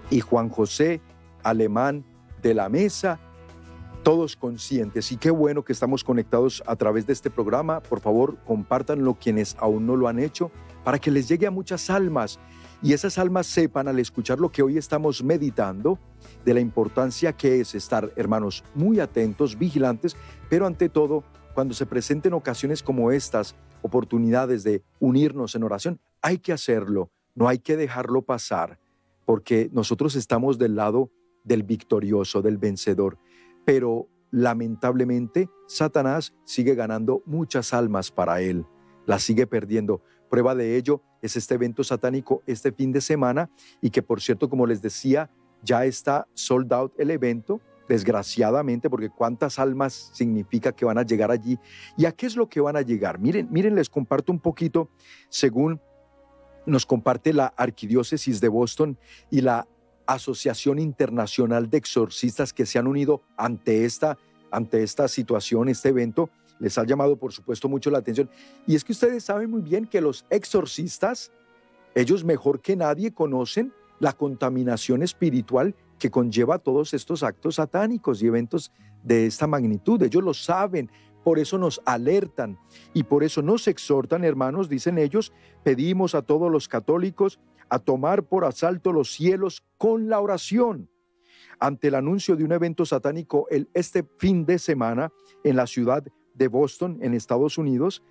[0.09, 1.01] y Juan José
[1.43, 2.05] Alemán
[2.41, 3.19] de la Mesa,
[4.03, 5.11] todos conscientes.
[5.11, 7.79] Y qué bueno que estamos conectados a través de este programa.
[7.79, 10.51] Por favor, compártanlo quienes aún no lo han hecho
[10.83, 12.39] para que les llegue a muchas almas
[12.83, 15.97] y esas almas sepan al escuchar lo que hoy estamos meditando
[16.43, 20.17] de la importancia que es estar, hermanos, muy atentos, vigilantes,
[20.49, 21.23] pero ante todo,
[21.55, 27.47] cuando se presenten ocasiones como estas, oportunidades de unirnos en oración, hay que hacerlo, no
[27.47, 28.79] hay que dejarlo pasar,
[29.25, 31.09] porque nosotros estamos del lado
[31.43, 33.17] del victorioso, del vencedor,
[33.65, 38.65] pero lamentablemente Satanás sigue ganando muchas almas para él,
[39.05, 40.01] las sigue perdiendo.
[40.29, 43.49] Prueba de ello es este evento satánico este fin de semana
[43.81, 45.31] y que por cierto, como les decía,
[45.63, 51.31] ya está sold out el evento, desgraciadamente, porque cuántas almas significa que van a llegar
[51.31, 51.57] allí
[51.97, 53.19] y a qué es lo que van a llegar.
[53.19, 54.89] Miren, miren, les comparto un poquito
[55.29, 55.81] según
[56.65, 58.97] nos comparte la Arquidiócesis de Boston
[59.31, 59.67] y la
[60.05, 64.17] Asociación Internacional de Exorcistas que se han unido ante esta,
[64.51, 66.29] ante esta situación, este evento
[66.63, 68.29] les ha llamado por supuesto mucho la atención.
[68.65, 71.29] Y es que ustedes saben muy bien que los exorcistas,
[71.93, 78.27] ellos mejor que nadie conocen la contaminación espiritual que conlleva todos estos actos satánicos y
[78.27, 78.71] eventos
[79.03, 80.01] de esta magnitud.
[80.01, 80.89] Ellos lo saben,
[81.25, 82.57] por eso nos alertan
[82.93, 85.33] y por eso nos exhortan, hermanos, dicen ellos,
[85.63, 90.89] pedimos a todos los católicos a tomar por asalto los cielos con la oración.
[91.59, 95.11] Ante el anuncio de un evento satánico el, este fin de semana
[95.43, 98.03] en la ciudad de Boston, en Estados Unidos,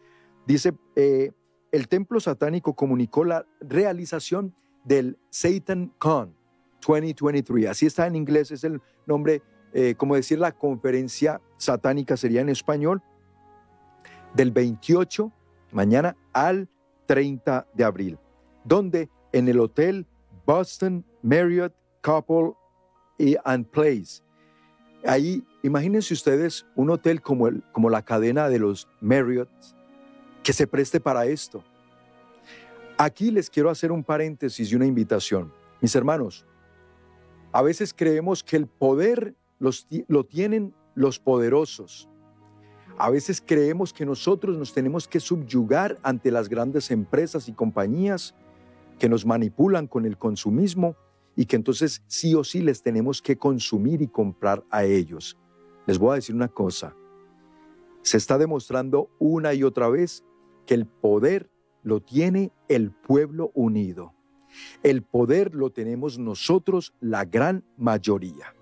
[0.47, 1.33] dice, eh,
[1.71, 4.55] el templo satánico comunicó la realización
[4.85, 6.35] del Satan Con
[6.87, 7.69] 2023.
[7.69, 9.43] Así está en inglés, es el nombre,
[9.73, 13.03] eh, como decir, la conferencia satánica sería en español,
[14.35, 15.31] del 28,
[15.73, 16.69] mañana al
[17.07, 18.19] 30 de abril,
[18.65, 20.07] donde en el hotel
[20.47, 22.55] Boston Marriott Couple
[23.45, 24.23] and Place.
[25.07, 29.51] Ahí, imagínense ustedes un hotel como, como la cadena de los Marriott
[30.43, 31.63] que se preste para esto.
[32.99, 35.53] Aquí les quiero hacer un paréntesis y una invitación.
[35.81, 36.47] Mis hermanos,
[37.53, 42.09] a veces creemos que el poder los, lo tienen los poderosos.
[42.99, 48.35] A veces creemos que nosotros nos tenemos que subyugar ante las grandes empresas y compañías
[48.99, 50.97] que nos manipulan con el consumismo
[51.35, 55.39] y que entonces sí o sí les tenemos que consumir y comprar a ellos.
[55.87, 56.95] Les voy a decir una cosa.
[58.03, 60.25] Se está demostrando una y otra vez
[60.67, 61.51] que el poder
[61.83, 64.15] lo tiene el pueblo unido.
[64.83, 68.55] El poder lo tenemos nosotros, la gran mayoría.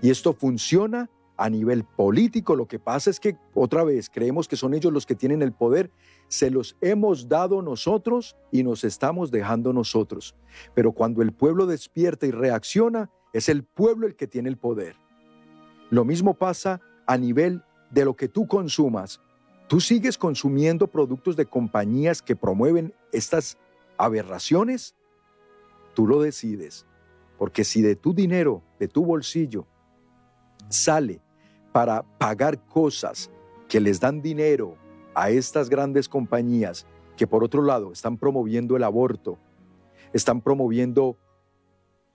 [0.00, 2.56] Y esto funciona a nivel político.
[2.56, 5.52] Lo que pasa es que otra vez creemos que son ellos los que tienen el
[5.52, 5.90] poder.
[6.28, 10.36] Se los hemos dado nosotros y nos estamos dejando nosotros.
[10.74, 14.96] Pero cuando el pueblo despierta y reacciona, es el pueblo el que tiene el poder.
[15.92, 19.20] Lo mismo pasa a nivel de lo que tú consumas.
[19.68, 23.58] Tú sigues consumiendo productos de compañías que promueven estas
[23.98, 24.94] aberraciones.
[25.92, 26.86] Tú lo decides.
[27.36, 29.66] Porque si de tu dinero, de tu bolsillo,
[30.70, 31.20] sale
[31.72, 33.30] para pagar cosas
[33.68, 34.78] que les dan dinero
[35.14, 36.86] a estas grandes compañías
[37.18, 39.38] que por otro lado están promoviendo el aborto,
[40.14, 41.18] están promoviendo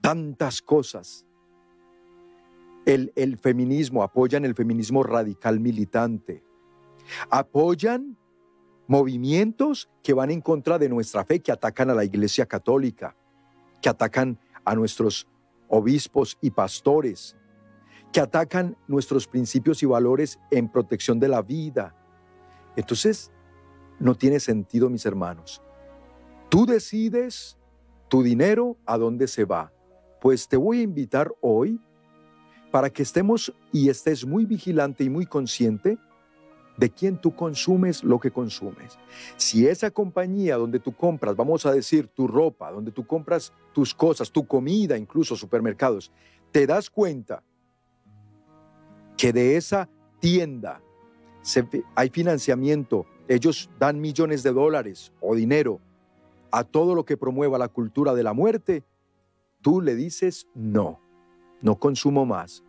[0.02, 1.27] tantas cosas.
[2.88, 6.42] El, feminismo, apoyan el feminismo radical militante,
[7.30, 8.18] apoyan
[8.88, 13.14] movimientos que van en contra de nuestra fe, que atacan a la Iglesia Católica,
[13.82, 15.28] que atacan a nuestros
[15.68, 17.36] obispos y pastores,
[18.14, 21.94] que atacan nuestros principios y valores en protección de la vida.
[22.78, 23.34] Entonces,
[24.00, 25.62] no tiene sentido, mis hermanos.
[26.48, 27.58] Tú decides
[28.08, 29.74] tu dinero a dónde se va.
[30.22, 31.82] Pues te voy a invitar hoy
[32.72, 35.98] para que estemos y estés muy vigilante y muy consciente
[36.78, 38.98] de quién tú consumes lo que consumes.
[39.36, 43.94] Si esa compañía donde tú compras, vamos a decir, tu ropa, donde tú compras tus
[43.94, 46.12] cosas, tu comida, incluso supermercados,
[46.52, 47.44] te das cuenta
[49.18, 49.90] que de esa
[50.20, 50.82] tienda
[51.96, 55.80] hay financiamiento, ellos dan millones de dólares o dinero
[56.52, 58.84] a todo lo que promueva la cultura de la muerte,
[59.62, 61.02] tú le dices no,
[61.62, 62.64] no consumo más.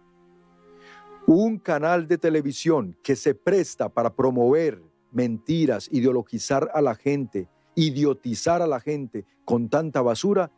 [1.26, 4.82] Un canal de televisión que se presta para promover
[5.12, 10.50] mentiras, ideologizar a la gente, idiotizar a la gente con tanta basura,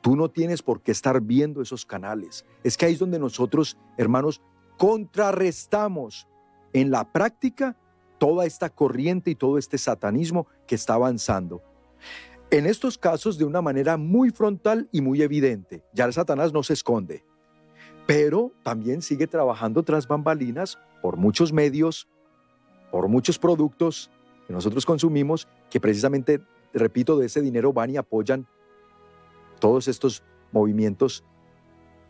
[0.00, 2.44] tú no tienes por qué estar viendo esos canales.
[2.64, 4.40] Es que ahí es donde nosotros, hermanos,
[4.78, 6.26] contrarrestamos
[6.72, 7.76] en la práctica
[8.18, 11.62] toda esta corriente y todo este satanismo que está avanzando.
[12.50, 15.84] En estos casos de una manera muy frontal y muy evidente.
[15.94, 17.24] Ya el Satanás no se esconde,
[18.06, 22.08] pero también sigue trabajando tras bambalinas por muchos medios,
[22.90, 24.10] por muchos productos
[24.46, 26.40] que nosotros consumimos, que precisamente,
[26.72, 28.46] repito, de ese dinero van y apoyan
[29.60, 30.22] todos estos
[30.52, 31.24] movimientos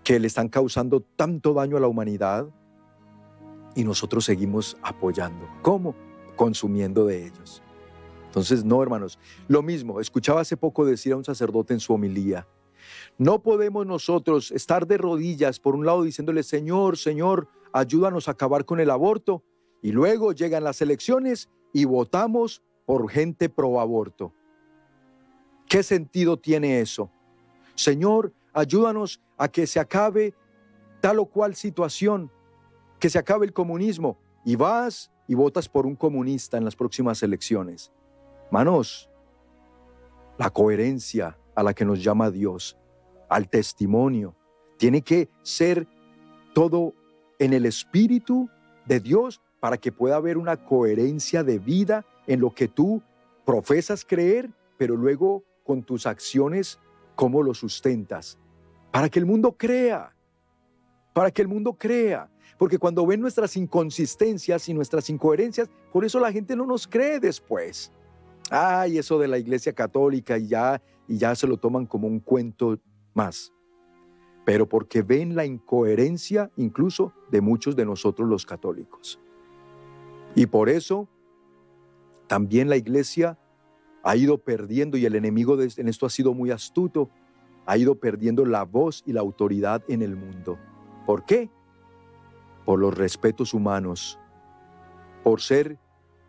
[0.04, 2.48] que le están causando tanto daño a la humanidad,
[3.74, 5.48] y nosotros seguimos apoyando.
[5.62, 5.94] ¿Cómo?
[6.36, 7.62] Consumiendo de ellos.
[8.26, 9.18] Entonces, no, hermanos.
[9.48, 12.46] Lo mismo, escuchaba hace poco decir a un sacerdote en su homilía,
[13.18, 18.64] no podemos nosotros estar de rodillas por un lado diciéndole, Señor, Señor, ayúdanos a acabar
[18.64, 19.42] con el aborto,
[19.82, 24.32] y luego llegan las elecciones y votamos por gente pro aborto.
[25.68, 27.10] ¿Qué sentido tiene eso?
[27.74, 30.34] Señor, ayúdanos a que se acabe
[31.00, 32.30] tal o cual situación,
[32.98, 37.22] que se acabe el comunismo y vas y votas por un comunista en las próximas
[37.22, 37.92] elecciones.
[38.50, 39.08] Manos,
[40.38, 42.76] la coherencia a la que nos llama Dios,
[43.30, 44.34] al testimonio,
[44.76, 45.86] tiene que ser
[46.52, 46.94] todo
[47.38, 48.50] en el espíritu
[48.84, 53.02] de Dios para que pueda haber una coherencia de vida en lo que tú
[53.46, 56.78] profesas creer, pero luego con tus acciones,
[57.14, 58.38] cómo lo sustentas.
[58.90, 60.14] Para que el mundo crea,
[61.12, 62.28] para que el mundo crea.
[62.58, 67.20] Porque cuando ven nuestras inconsistencias y nuestras incoherencias, por eso la gente no nos cree
[67.20, 67.92] después.
[68.50, 72.20] Ay, eso de la iglesia católica y ya, y ya se lo toman como un
[72.20, 72.78] cuento
[73.14, 73.52] más.
[74.44, 79.20] Pero porque ven la incoherencia incluso de muchos de nosotros los católicos.
[80.34, 81.08] Y por eso
[82.26, 83.38] también la iglesia
[84.02, 87.10] ha ido perdiendo, y el enemigo en esto ha sido muy astuto,
[87.66, 90.58] ha ido perdiendo la voz y la autoridad en el mundo.
[91.06, 91.50] ¿Por qué?
[92.64, 94.18] por los respetos humanos,
[95.24, 95.78] por ser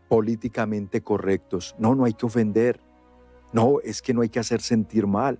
[0.09, 1.75] políticamente correctos.
[1.77, 2.81] No, no hay que ofender.
[3.53, 5.39] No, es que no hay que hacer sentir mal.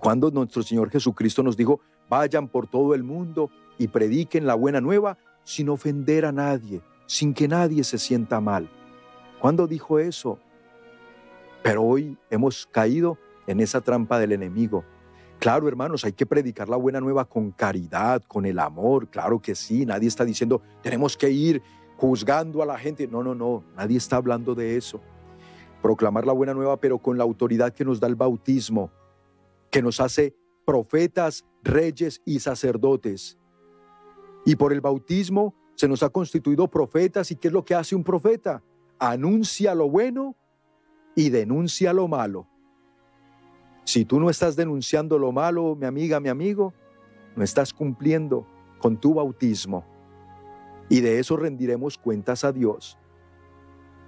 [0.00, 4.80] Cuando nuestro Señor Jesucristo nos dijo, vayan por todo el mundo y prediquen la buena
[4.80, 8.68] nueva sin ofender a nadie, sin que nadie se sienta mal.
[9.40, 10.38] ¿Cuándo dijo eso?
[11.62, 14.84] Pero hoy hemos caído en esa trampa del enemigo
[15.40, 19.54] Claro, hermanos, hay que predicar la buena nueva con caridad, con el amor, claro que
[19.54, 21.62] sí, nadie está diciendo, tenemos que ir
[21.96, 23.08] juzgando a la gente.
[23.08, 25.00] No, no, no, nadie está hablando de eso.
[25.80, 28.90] Proclamar la buena nueva, pero con la autoridad que nos da el bautismo,
[29.70, 33.38] que nos hace profetas, reyes y sacerdotes.
[34.44, 37.30] Y por el bautismo se nos ha constituido profetas.
[37.30, 38.62] ¿Y qué es lo que hace un profeta?
[38.98, 40.36] Anuncia lo bueno
[41.14, 42.46] y denuncia lo malo.
[43.84, 46.74] Si tú no estás denunciando lo malo, mi amiga, mi amigo,
[47.34, 48.46] no estás cumpliendo
[48.78, 49.84] con tu bautismo.
[50.88, 52.98] Y de eso rendiremos cuentas a Dios.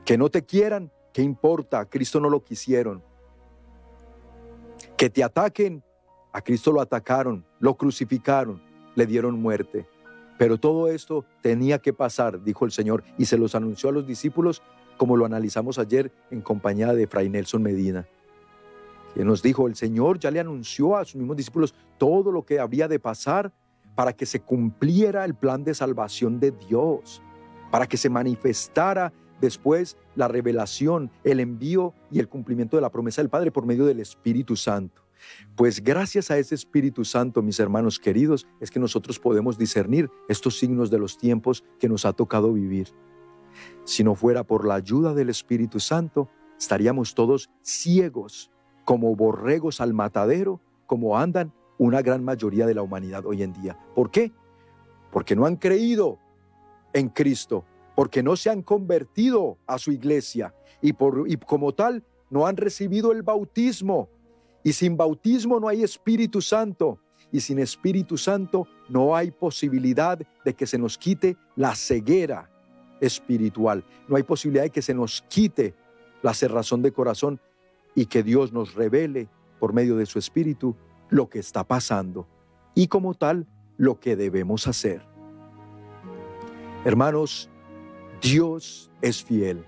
[0.04, 1.84] Que no te quieran, ¿qué importa?
[1.86, 3.02] Cristo no lo quisieron.
[5.02, 5.82] Que te ataquen,
[6.32, 8.62] a Cristo lo atacaron, lo crucificaron,
[8.94, 9.84] le dieron muerte.
[10.38, 14.06] Pero todo esto tenía que pasar, dijo el Señor, y se los anunció a los
[14.06, 14.62] discípulos,
[14.96, 18.06] como lo analizamos ayer en compañía de Fray Nelson Medina.
[19.12, 22.60] Que nos dijo, el Señor ya le anunció a sus mismos discípulos todo lo que
[22.60, 23.50] había de pasar
[23.96, 27.20] para que se cumpliera el plan de salvación de Dios,
[27.72, 29.12] para que se manifestara
[29.42, 33.84] después la revelación, el envío y el cumplimiento de la promesa del Padre por medio
[33.84, 35.02] del Espíritu Santo.
[35.54, 40.58] Pues gracias a ese Espíritu Santo, mis hermanos queridos, es que nosotros podemos discernir estos
[40.58, 42.88] signos de los tiempos que nos ha tocado vivir.
[43.84, 46.28] Si no fuera por la ayuda del Espíritu Santo,
[46.58, 48.50] estaríamos todos ciegos
[48.84, 53.78] como borregos al matadero, como andan una gran mayoría de la humanidad hoy en día.
[53.94, 54.32] ¿Por qué?
[55.10, 56.18] Porque no han creído
[56.92, 57.64] en Cristo,
[57.94, 63.22] porque no se han convertido a su iglesia y, como tal no han recibido el
[63.22, 64.08] bautismo.
[64.64, 66.98] Y sin bautismo no hay Espíritu Santo.
[67.30, 72.50] Y sin Espíritu Santo no hay posibilidad de que se nos quite la ceguera
[73.00, 73.84] espiritual.
[74.08, 75.74] No hay posibilidad de que se nos quite
[76.22, 77.40] la cerrazón de corazón
[77.94, 79.28] y que Dios nos revele
[79.58, 80.76] por medio de su Espíritu
[81.10, 82.26] lo que está pasando
[82.74, 85.02] y como tal lo que debemos hacer.
[86.84, 87.50] Hermanos,
[88.22, 89.64] Dios es fiel.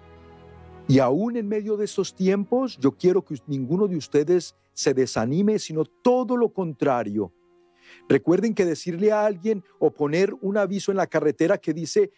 [0.86, 5.58] Y aún en medio de estos tiempos, yo quiero que ninguno de ustedes se desanime,
[5.58, 7.32] sino todo lo contrario.
[8.08, 12.12] Recuerden que decirle a alguien o poner un aviso en la carretera que dice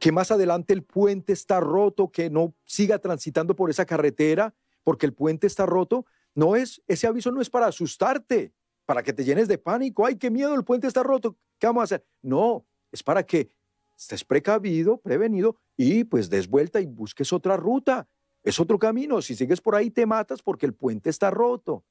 [0.00, 4.54] que más adelante el puente está roto, que no siga transitando por esa carretera,
[4.84, 8.52] porque el puente está roto, no es, ese aviso no es para asustarte,
[8.86, 11.82] para que te llenes de pánico, ay, qué miedo, el puente está roto, ¿qué vamos
[11.82, 12.06] a hacer?
[12.22, 13.50] No, es para que
[13.96, 18.08] estés precavido, prevenido y pues des vuelta y busques otra ruta.
[18.42, 19.22] Es otro camino.
[19.22, 21.84] Si sigues por ahí te matas porque el puente está roto.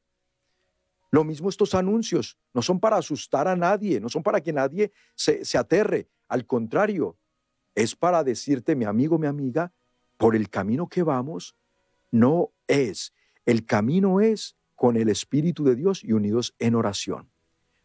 [1.12, 2.38] Lo mismo estos anuncios.
[2.54, 6.08] No son para asustar a nadie, no son para que nadie se, se aterre.
[6.28, 7.18] Al contrario,
[7.76, 9.74] es para decirte, mi amigo, mi amiga,
[10.18, 11.56] por el camino que vamos,
[12.12, 13.14] no es.
[13.45, 17.30] El camino es con el Espíritu de Dios y unidos en oración.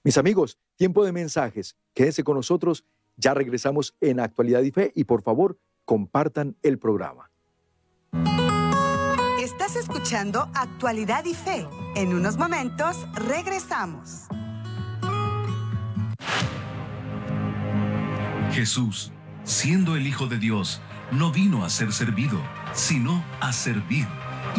[0.05, 1.77] Mis amigos, tiempo de mensajes.
[1.95, 2.85] Quédense con nosotros.
[3.19, 7.31] Ya regresamos en Actualidad y Fe y por favor, compartan el programa.
[9.43, 11.67] Estás escuchando Actualidad y Fe.
[11.97, 14.29] En unos momentos regresamos.
[18.53, 19.13] Jesús,
[19.43, 22.41] siendo el Hijo de Dios, no vino a ser servido,
[22.73, 24.07] sino a servir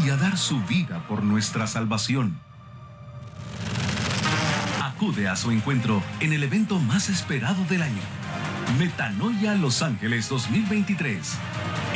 [0.03, 2.39] y a dar su vida por nuestra salvación.
[4.81, 8.01] Acude a su encuentro en el evento más esperado del año,
[8.77, 11.33] Metanoia Los Ángeles 2023,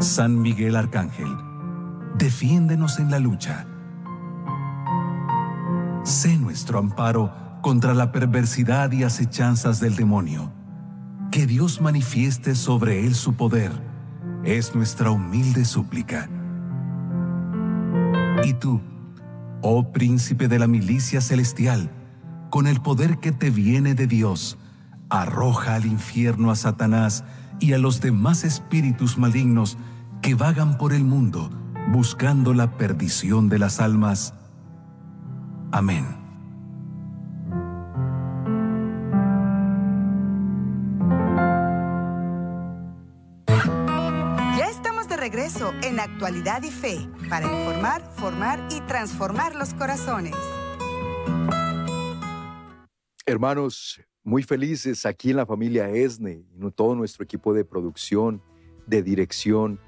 [0.00, 1.28] San Miguel Arcángel,
[2.16, 3.66] defiéndenos en la lucha.
[6.04, 10.52] Sé nuestro amparo contra la perversidad y acechanzas del demonio.
[11.32, 13.72] Que Dios manifieste sobre él su poder
[14.44, 16.30] es nuestra humilde súplica.
[18.44, 18.80] Y tú,
[19.62, 21.90] oh príncipe de la milicia celestial,
[22.50, 24.58] con el poder que te viene de Dios,
[25.10, 27.24] arroja al infierno a Satanás
[27.58, 29.76] y a los demás espíritus malignos
[30.22, 31.50] que vagan por el mundo
[31.90, 34.34] buscando la perdición de las almas.
[35.72, 36.25] Amén.
[46.26, 50.34] En Actualidad y Fe para informar, formar y transformar los corazones.
[53.24, 58.42] Hermanos, muy felices aquí en la familia ESNE, y todo nuestro equipo de producción,
[58.86, 59.78] de dirección,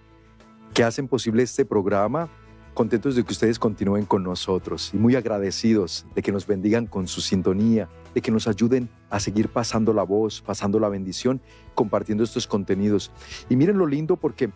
[0.74, 2.28] que hacen posible este programa.
[2.72, 7.09] Contentos de que ustedes continúen con nosotros y muy agradecidos de que nos bendigan con
[7.09, 11.41] su sintonía, de que nos ayuden a seguir pasando la voz, pasando la bendición,
[11.74, 13.11] compartiendo estos contenidos.
[13.49, 14.53] Y miren lo lindo porque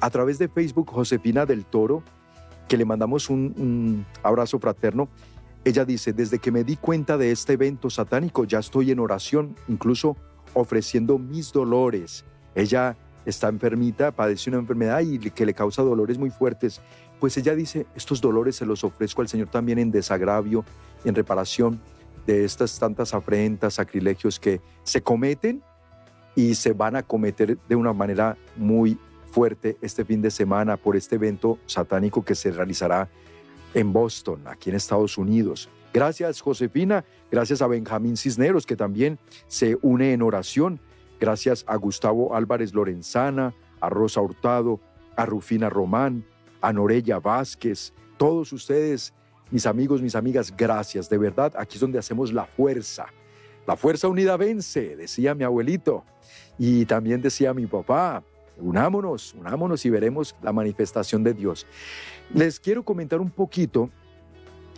[0.00, 2.02] a través de Facebook, Josefina del Toro,
[2.68, 5.08] que le mandamos un, un abrazo fraterno,
[5.64, 9.56] ella dice, desde que me di cuenta de este evento satánico, ya estoy en oración,
[9.66, 10.16] incluso
[10.52, 12.24] ofreciendo mis dolores.
[12.54, 16.80] Ella está enfermita, padece una enfermedad y que le causa dolores muy fuertes,
[17.18, 20.64] pues ella dice, estos dolores se los ofrezco al Señor también en desagravio,
[21.04, 21.80] en reparación
[22.26, 25.62] de estas tantas afrentas, sacrilegios que se cometen
[26.34, 28.98] y se van a cometer de una manera muy
[29.34, 33.08] fuerte este fin de semana por este evento satánico que se realizará
[33.74, 35.68] en Boston, aquí en Estados Unidos.
[35.92, 39.18] Gracias Josefina, gracias a Benjamín Cisneros que también
[39.48, 40.80] se une en oración
[41.20, 44.80] Gracias a Gustavo Álvarez Lorenzana, a Rosa Hurtado,
[45.16, 46.24] a Rufina Román,
[46.60, 49.14] a Norella Vázquez, todos ustedes,
[49.50, 51.08] mis amigos, mis amigas, gracias.
[51.08, 53.06] De verdad, aquí es donde hacemos la fuerza.
[53.66, 56.04] La fuerza unida vence, decía mi abuelito.
[56.58, 58.22] Y también decía mi papá,
[58.58, 61.66] unámonos, unámonos y veremos la manifestación de Dios.
[62.32, 63.90] Les quiero comentar un poquito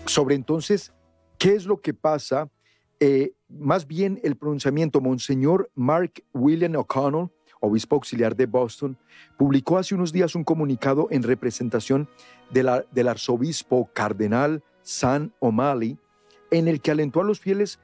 [0.06, 0.92] sobre entonces
[1.38, 2.48] qué es lo que pasa
[3.00, 8.96] eh, más bien el pronunciamiento, Monseñor Mark William O'Connell, obispo auxiliar de Boston,
[9.36, 12.08] publicó hace unos días un comunicado en representación
[12.50, 15.98] del arzobispo cardenal San O'Malley,
[16.50, 17.78] en el que alentó a los fieles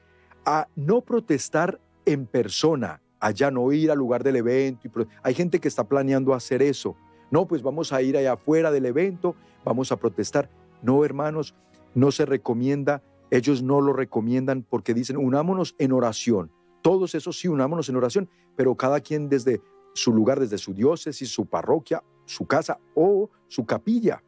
[0.45, 4.91] a no protestar en persona, allá no ir al lugar del evento.
[5.23, 6.97] hay gente que está planeando hacer eso.
[7.31, 10.51] No, pues vamos a ir allá afuera del evento, vamos a protestar.
[10.83, 11.55] No, hermanos,
[11.95, 13.03] no se recomienda
[13.33, 16.51] ellos no lo recomiendan porque dicen, unámonos en oración.
[16.83, 19.63] Todos esos sí, unámonos en oración, pero cada quien desde
[19.95, 24.23] su lugar, desde su diócesis, su parroquia, su casa o su capilla,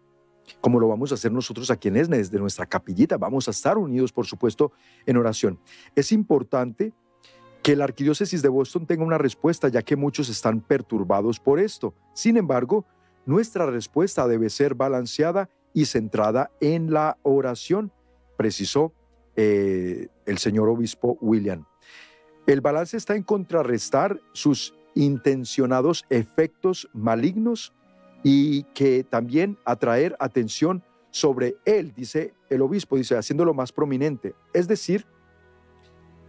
[0.62, 3.18] como lo vamos a hacer nosotros aquí en ESNE, desde nuestra capillita.
[3.18, 4.72] Vamos a estar unidos, por supuesto,
[5.04, 5.58] en oración.
[5.94, 6.94] Es importante
[7.64, 11.94] que la arquidiócesis de Boston tenga una respuesta, ya que muchos están perturbados por esto.
[12.12, 12.84] Sin embargo,
[13.24, 17.90] nuestra respuesta debe ser balanceada y centrada en la oración
[18.36, 18.92] precisó
[19.34, 21.64] eh, el señor obispo William.
[22.46, 27.72] El balance está en contrarrestar sus intencionados efectos malignos
[28.22, 34.34] y que también atraer atención sobre él, dice el obispo, dice, haciéndolo más prominente.
[34.52, 35.06] Es decir,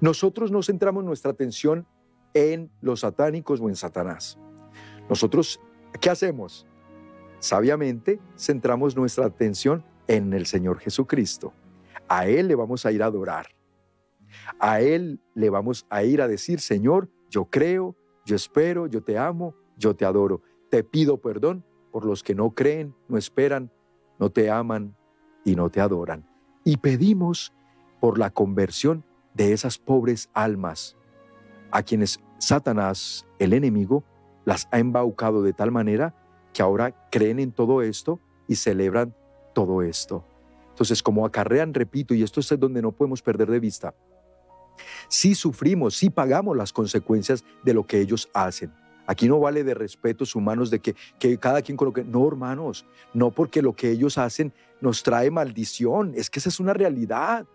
[0.02, 1.88] nosotros no centramos nuestra atención
[2.34, 4.38] en los satánicos o en Satanás.
[5.10, 5.60] Nosotros,
[6.02, 6.68] ¿qué hacemos?
[7.40, 11.54] Sabiamente centramos nuestra atención en el Señor Jesucristo.
[12.08, 13.48] A Él le vamos a ir a adorar.
[14.60, 19.18] A Él le vamos a ir a decir, Señor, yo creo, yo espero, yo te
[19.18, 20.42] amo, yo te adoro.
[20.70, 23.72] Te pido perdón por los que no creen, no esperan,
[24.20, 24.96] no te aman
[25.46, 26.28] y no te adoran.
[26.64, 27.54] Y pedimos
[28.00, 29.06] por la conversión
[29.36, 30.98] de esas pobres almas
[31.72, 34.04] a quienes Satanás, el enemigo,
[34.46, 36.16] las ha embaucado de tal manera
[36.54, 39.16] que ahora creen en todo esto y celebran
[39.54, 40.26] todo esto.
[40.70, 43.94] Entonces, como acarrean, repito, y esto es donde no podemos perder de vista,
[45.08, 48.74] si sufrimos, si pagamos las consecuencias de lo que ellos hacen.
[49.08, 52.04] Aquí no vale de respetos humanos de que, que cada quien coloque.
[52.04, 56.14] No, hermanos, no porque lo que ellos hacen nos trae maldición.
[56.16, 57.46] Es que esa es una realidad.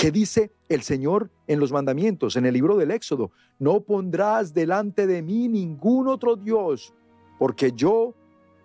[0.00, 3.32] ¿Qué dice el Señor en los mandamientos, en el libro del Éxodo?
[3.58, 6.94] No pondrás delante de mí ningún otro Dios,
[7.38, 8.14] porque yo,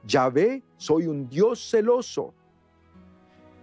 [0.05, 2.33] Yahvé, soy un Dios celoso,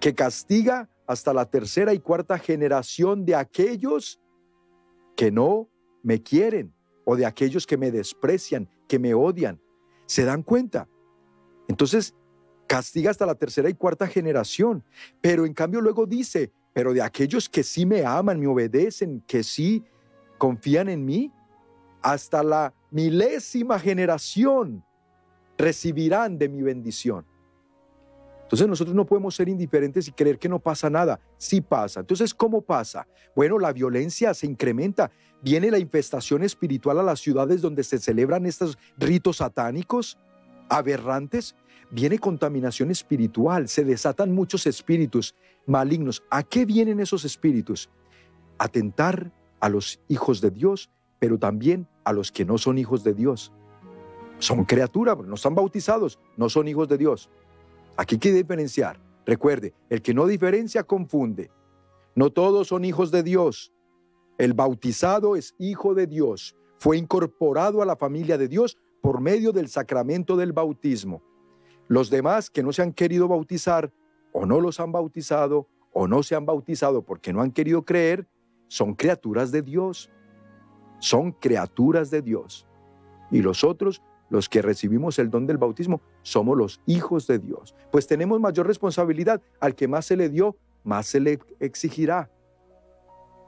[0.01, 4.21] que castiga hasta la tercera y cuarta generación de aquellos
[5.17, 5.71] que no
[6.03, 6.75] me quieren
[7.07, 9.59] o de aquellos que me desprecian, que me odian.
[10.05, 10.91] ¿Se dan cuenta?
[11.69, 12.15] Entonces,
[12.67, 14.85] castiga hasta la tercera y cuarta generación.
[15.23, 19.43] Pero en cambio luego dice, pero de aquellos que sí me aman, me obedecen, que
[19.43, 19.85] sí
[20.39, 21.33] confían en mí,
[22.03, 24.85] hasta la milésima generación
[25.57, 27.25] recibirán de mi bendición.
[28.43, 31.19] Entonces nosotros no podemos ser indiferentes y creer que no pasa nada.
[31.39, 32.01] Sí pasa.
[32.01, 33.07] Entonces, ¿cómo pasa?
[33.35, 35.11] Bueno, la violencia se incrementa.
[35.41, 40.19] Viene la infestación espiritual a las ciudades donde se celebran estos ritos satánicos
[40.69, 41.55] aberrantes.
[41.93, 43.69] Viene contaminación espiritual.
[43.69, 45.35] Se desatan muchos espíritus
[45.67, 46.23] malignos.
[46.31, 47.91] ¿A qué vienen esos espíritus?
[48.57, 49.31] Atentar
[49.61, 53.53] a los hijos de Dios, pero también a los que no son hijos de Dios.
[54.39, 57.29] Son criaturas, no están bautizados, no son hijos de Dios.
[57.99, 58.99] Aquí hay que diferenciar.
[59.27, 61.51] Recuerde, el que no diferencia confunde.
[62.15, 63.71] No todos son hijos de Dios.
[64.39, 66.57] El bautizado es hijo de Dios.
[66.79, 71.23] Fue incorporado a la familia de Dios por medio del sacramento del bautismo.
[71.89, 73.93] Los demás que no se han querido bautizar
[74.33, 78.27] o no los han bautizado o no se han bautizado porque no han querido creer,
[78.69, 80.11] son criaturas de Dios.
[80.99, 82.67] Son criaturas de Dios.
[83.31, 84.03] Y los otros
[84.33, 87.75] los que recibimos el don del bautismo, somos los hijos de Dios.
[87.91, 89.43] Pues tenemos mayor responsabilidad.
[89.61, 92.31] Al que más se le dio, más se le exigirá.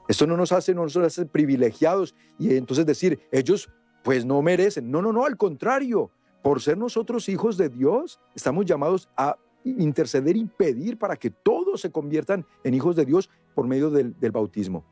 [0.07, 3.71] Esto no nos hace, no nos hace privilegiados y entonces decir, ellos
[4.03, 4.91] pues no merecen.
[4.91, 6.11] No, no, no, al contrario.
[6.45, 11.81] Por ser nosotros hijos de Dios, estamos llamados a interceder y pedir para que todos
[11.81, 14.85] se conviertan en hijos de Dios por medio del, bautismo.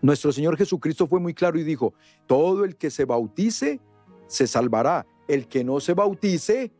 [0.00, 1.92] Nuestro Señor Jesucristo fue muy claro y dijo,
[2.26, 3.82] todo el que se bautice
[4.28, 5.04] se salvará.
[5.28, 6.72] El que no se bautice,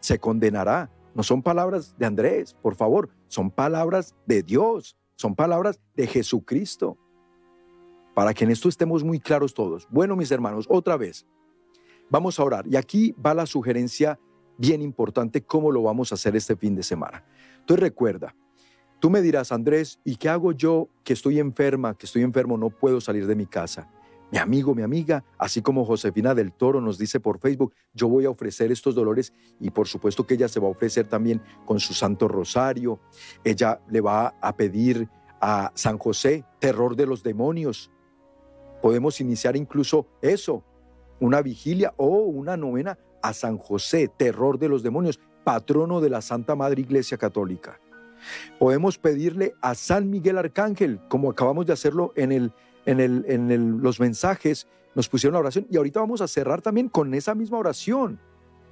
[0.00, 0.90] se condenará.
[1.14, 6.98] No son palabras de Andrés, por favor, son palabras de Dios, son palabras de Jesucristo.
[8.12, 9.86] Para que en esto estemos muy claros todos.
[9.88, 11.24] Bueno, mis hermanos, otra vez,
[12.10, 12.66] vamos a orar.
[12.66, 14.18] Y aquí va la sugerencia
[14.58, 17.24] bien importante, cómo lo vamos a hacer este fin de semana.
[17.60, 18.34] Entonces recuerda,
[19.00, 22.70] tú me dirás, Andrés, ¿y qué hago yo que estoy enferma, que estoy enfermo, no
[22.70, 23.90] puedo salir de mi casa?
[24.30, 28.24] Mi amigo, mi amiga, así como Josefina del Toro nos dice por Facebook, yo voy
[28.24, 31.78] a ofrecer estos dolores y por supuesto que ella se va a ofrecer también con
[31.78, 32.98] su Santo Rosario.
[33.44, 35.08] Ella le va a pedir
[35.40, 37.90] a San José, terror de los demonios.
[38.82, 40.64] Podemos iniciar incluso eso,
[41.20, 46.20] una vigilia o una novena a San José, terror de los demonios, patrono de la
[46.20, 47.80] Santa Madre Iglesia Católica.
[48.58, 52.52] Podemos pedirle a San Miguel Arcángel, como acabamos de hacerlo en el
[52.86, 57.34] en, los mensajes nos pusieron la oración y ahorita vamos a cerrar también con esa
[57.34, 58.20] misma oración.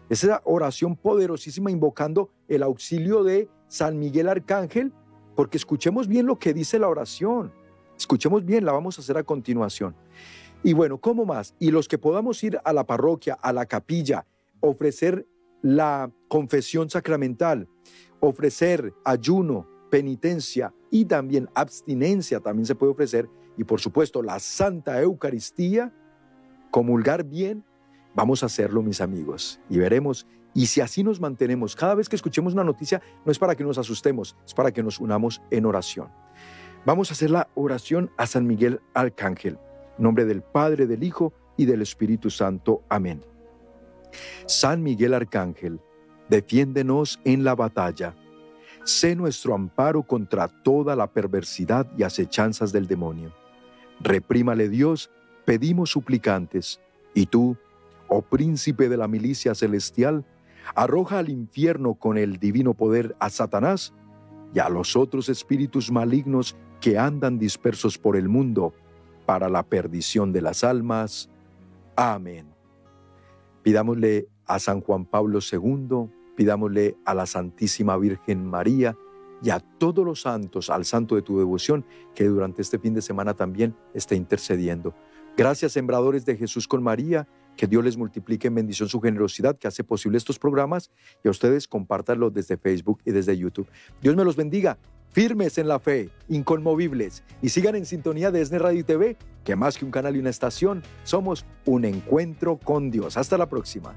[0.09, 4.93] Esa oración poderosísima invocando el auxilio de San Miguel Arcángel,
[5.35, 7.53] porque escuchemos bien lo que dice la oración.
[7.97, 9.97] Escuchemos bien, la vamos a hacer a continuación.
[10.65, 11.55] Y bueno, ¿cómo más?
[11.59, 14.27] Y los que podamos ir a la parroquia, a la capilla,
[14.61, 15.27] ofrecer
[15.61, 17.69] la confesión sacramental,
[18.21, 25.01] ofrecer ayuno, penitencia y también abstinencia, también se puede ofrecer y por supuesto la Santa
[25.03, 25.93] Eucaristía,
[26.71, 27.65] comulgar bien,
[28.15, 30.27] vamos a hacerlo mis amigos y veremos.
[30.55, 33.65] Y si así nos mantenemos, cada vez que escuchemos una noticia, no es para que
[33.65, 36.09] nos asustemos, es para que nos unamos en oración.
[36.85, 39.59] Vamos a hacer la oración a San Miguel Arcángel,
[40.03, 42.83] nombre del Padre, del Hijo y del Espíritu Santo.
[42.89, 43.25] Amén.
[44.47, 45.81] San Miguel Arcángel,
[46.29, 48.15] defiéndenos en la batalla
[48.85, 53.33] sé nuestro amparo contra toda la perversidad y acechanzas del demonio.
[54.01, 55.11] Reprímale Dios,
[55.45, 56.81] pedimos suplicantes,
[57.15, 57.57] y tú,
[58.09, 60.25] oh príncipe de la milicia celestial,
[60.75, 63.93] arroja al infierno con el divino poder a Satanás
[64.55, 68.75] y a los otros espíritus malignos que andan dispersos por el mundo
[69.27, 71.29] para la perdición de las almas.
[71.97, 72.47] Amén.
[73.63, 78.97] Pidámosle a San Juan Pablo II, pidámosle a la Santísima Virgen María
[79.43, 83.03] y a todos los santos, al santo de tu devoción, que durante este fin de
[83.03, 84.95] semana también esté intercediendo.
[85.37, 87.27] Gracias, sembradores de Jesús con María.
[87.57, 90.91] Que Dios les multiplique en bendición su generosidad que hace posible estos programas
[91.23, 93.69] y a ustedes compártanlo desde Facebook y desde YouTube.
[94.01, 94.79] Dios me los bendiga,
[95.13, 99.57] firmes en la fe, inconmovibles y sigan en sintonía de ESNE Radio y TV, que
[99.57, 103.17] más que un canal y una estación, somos un encuentro con Dios.
[103.17, 103.95] Hasta la próxima.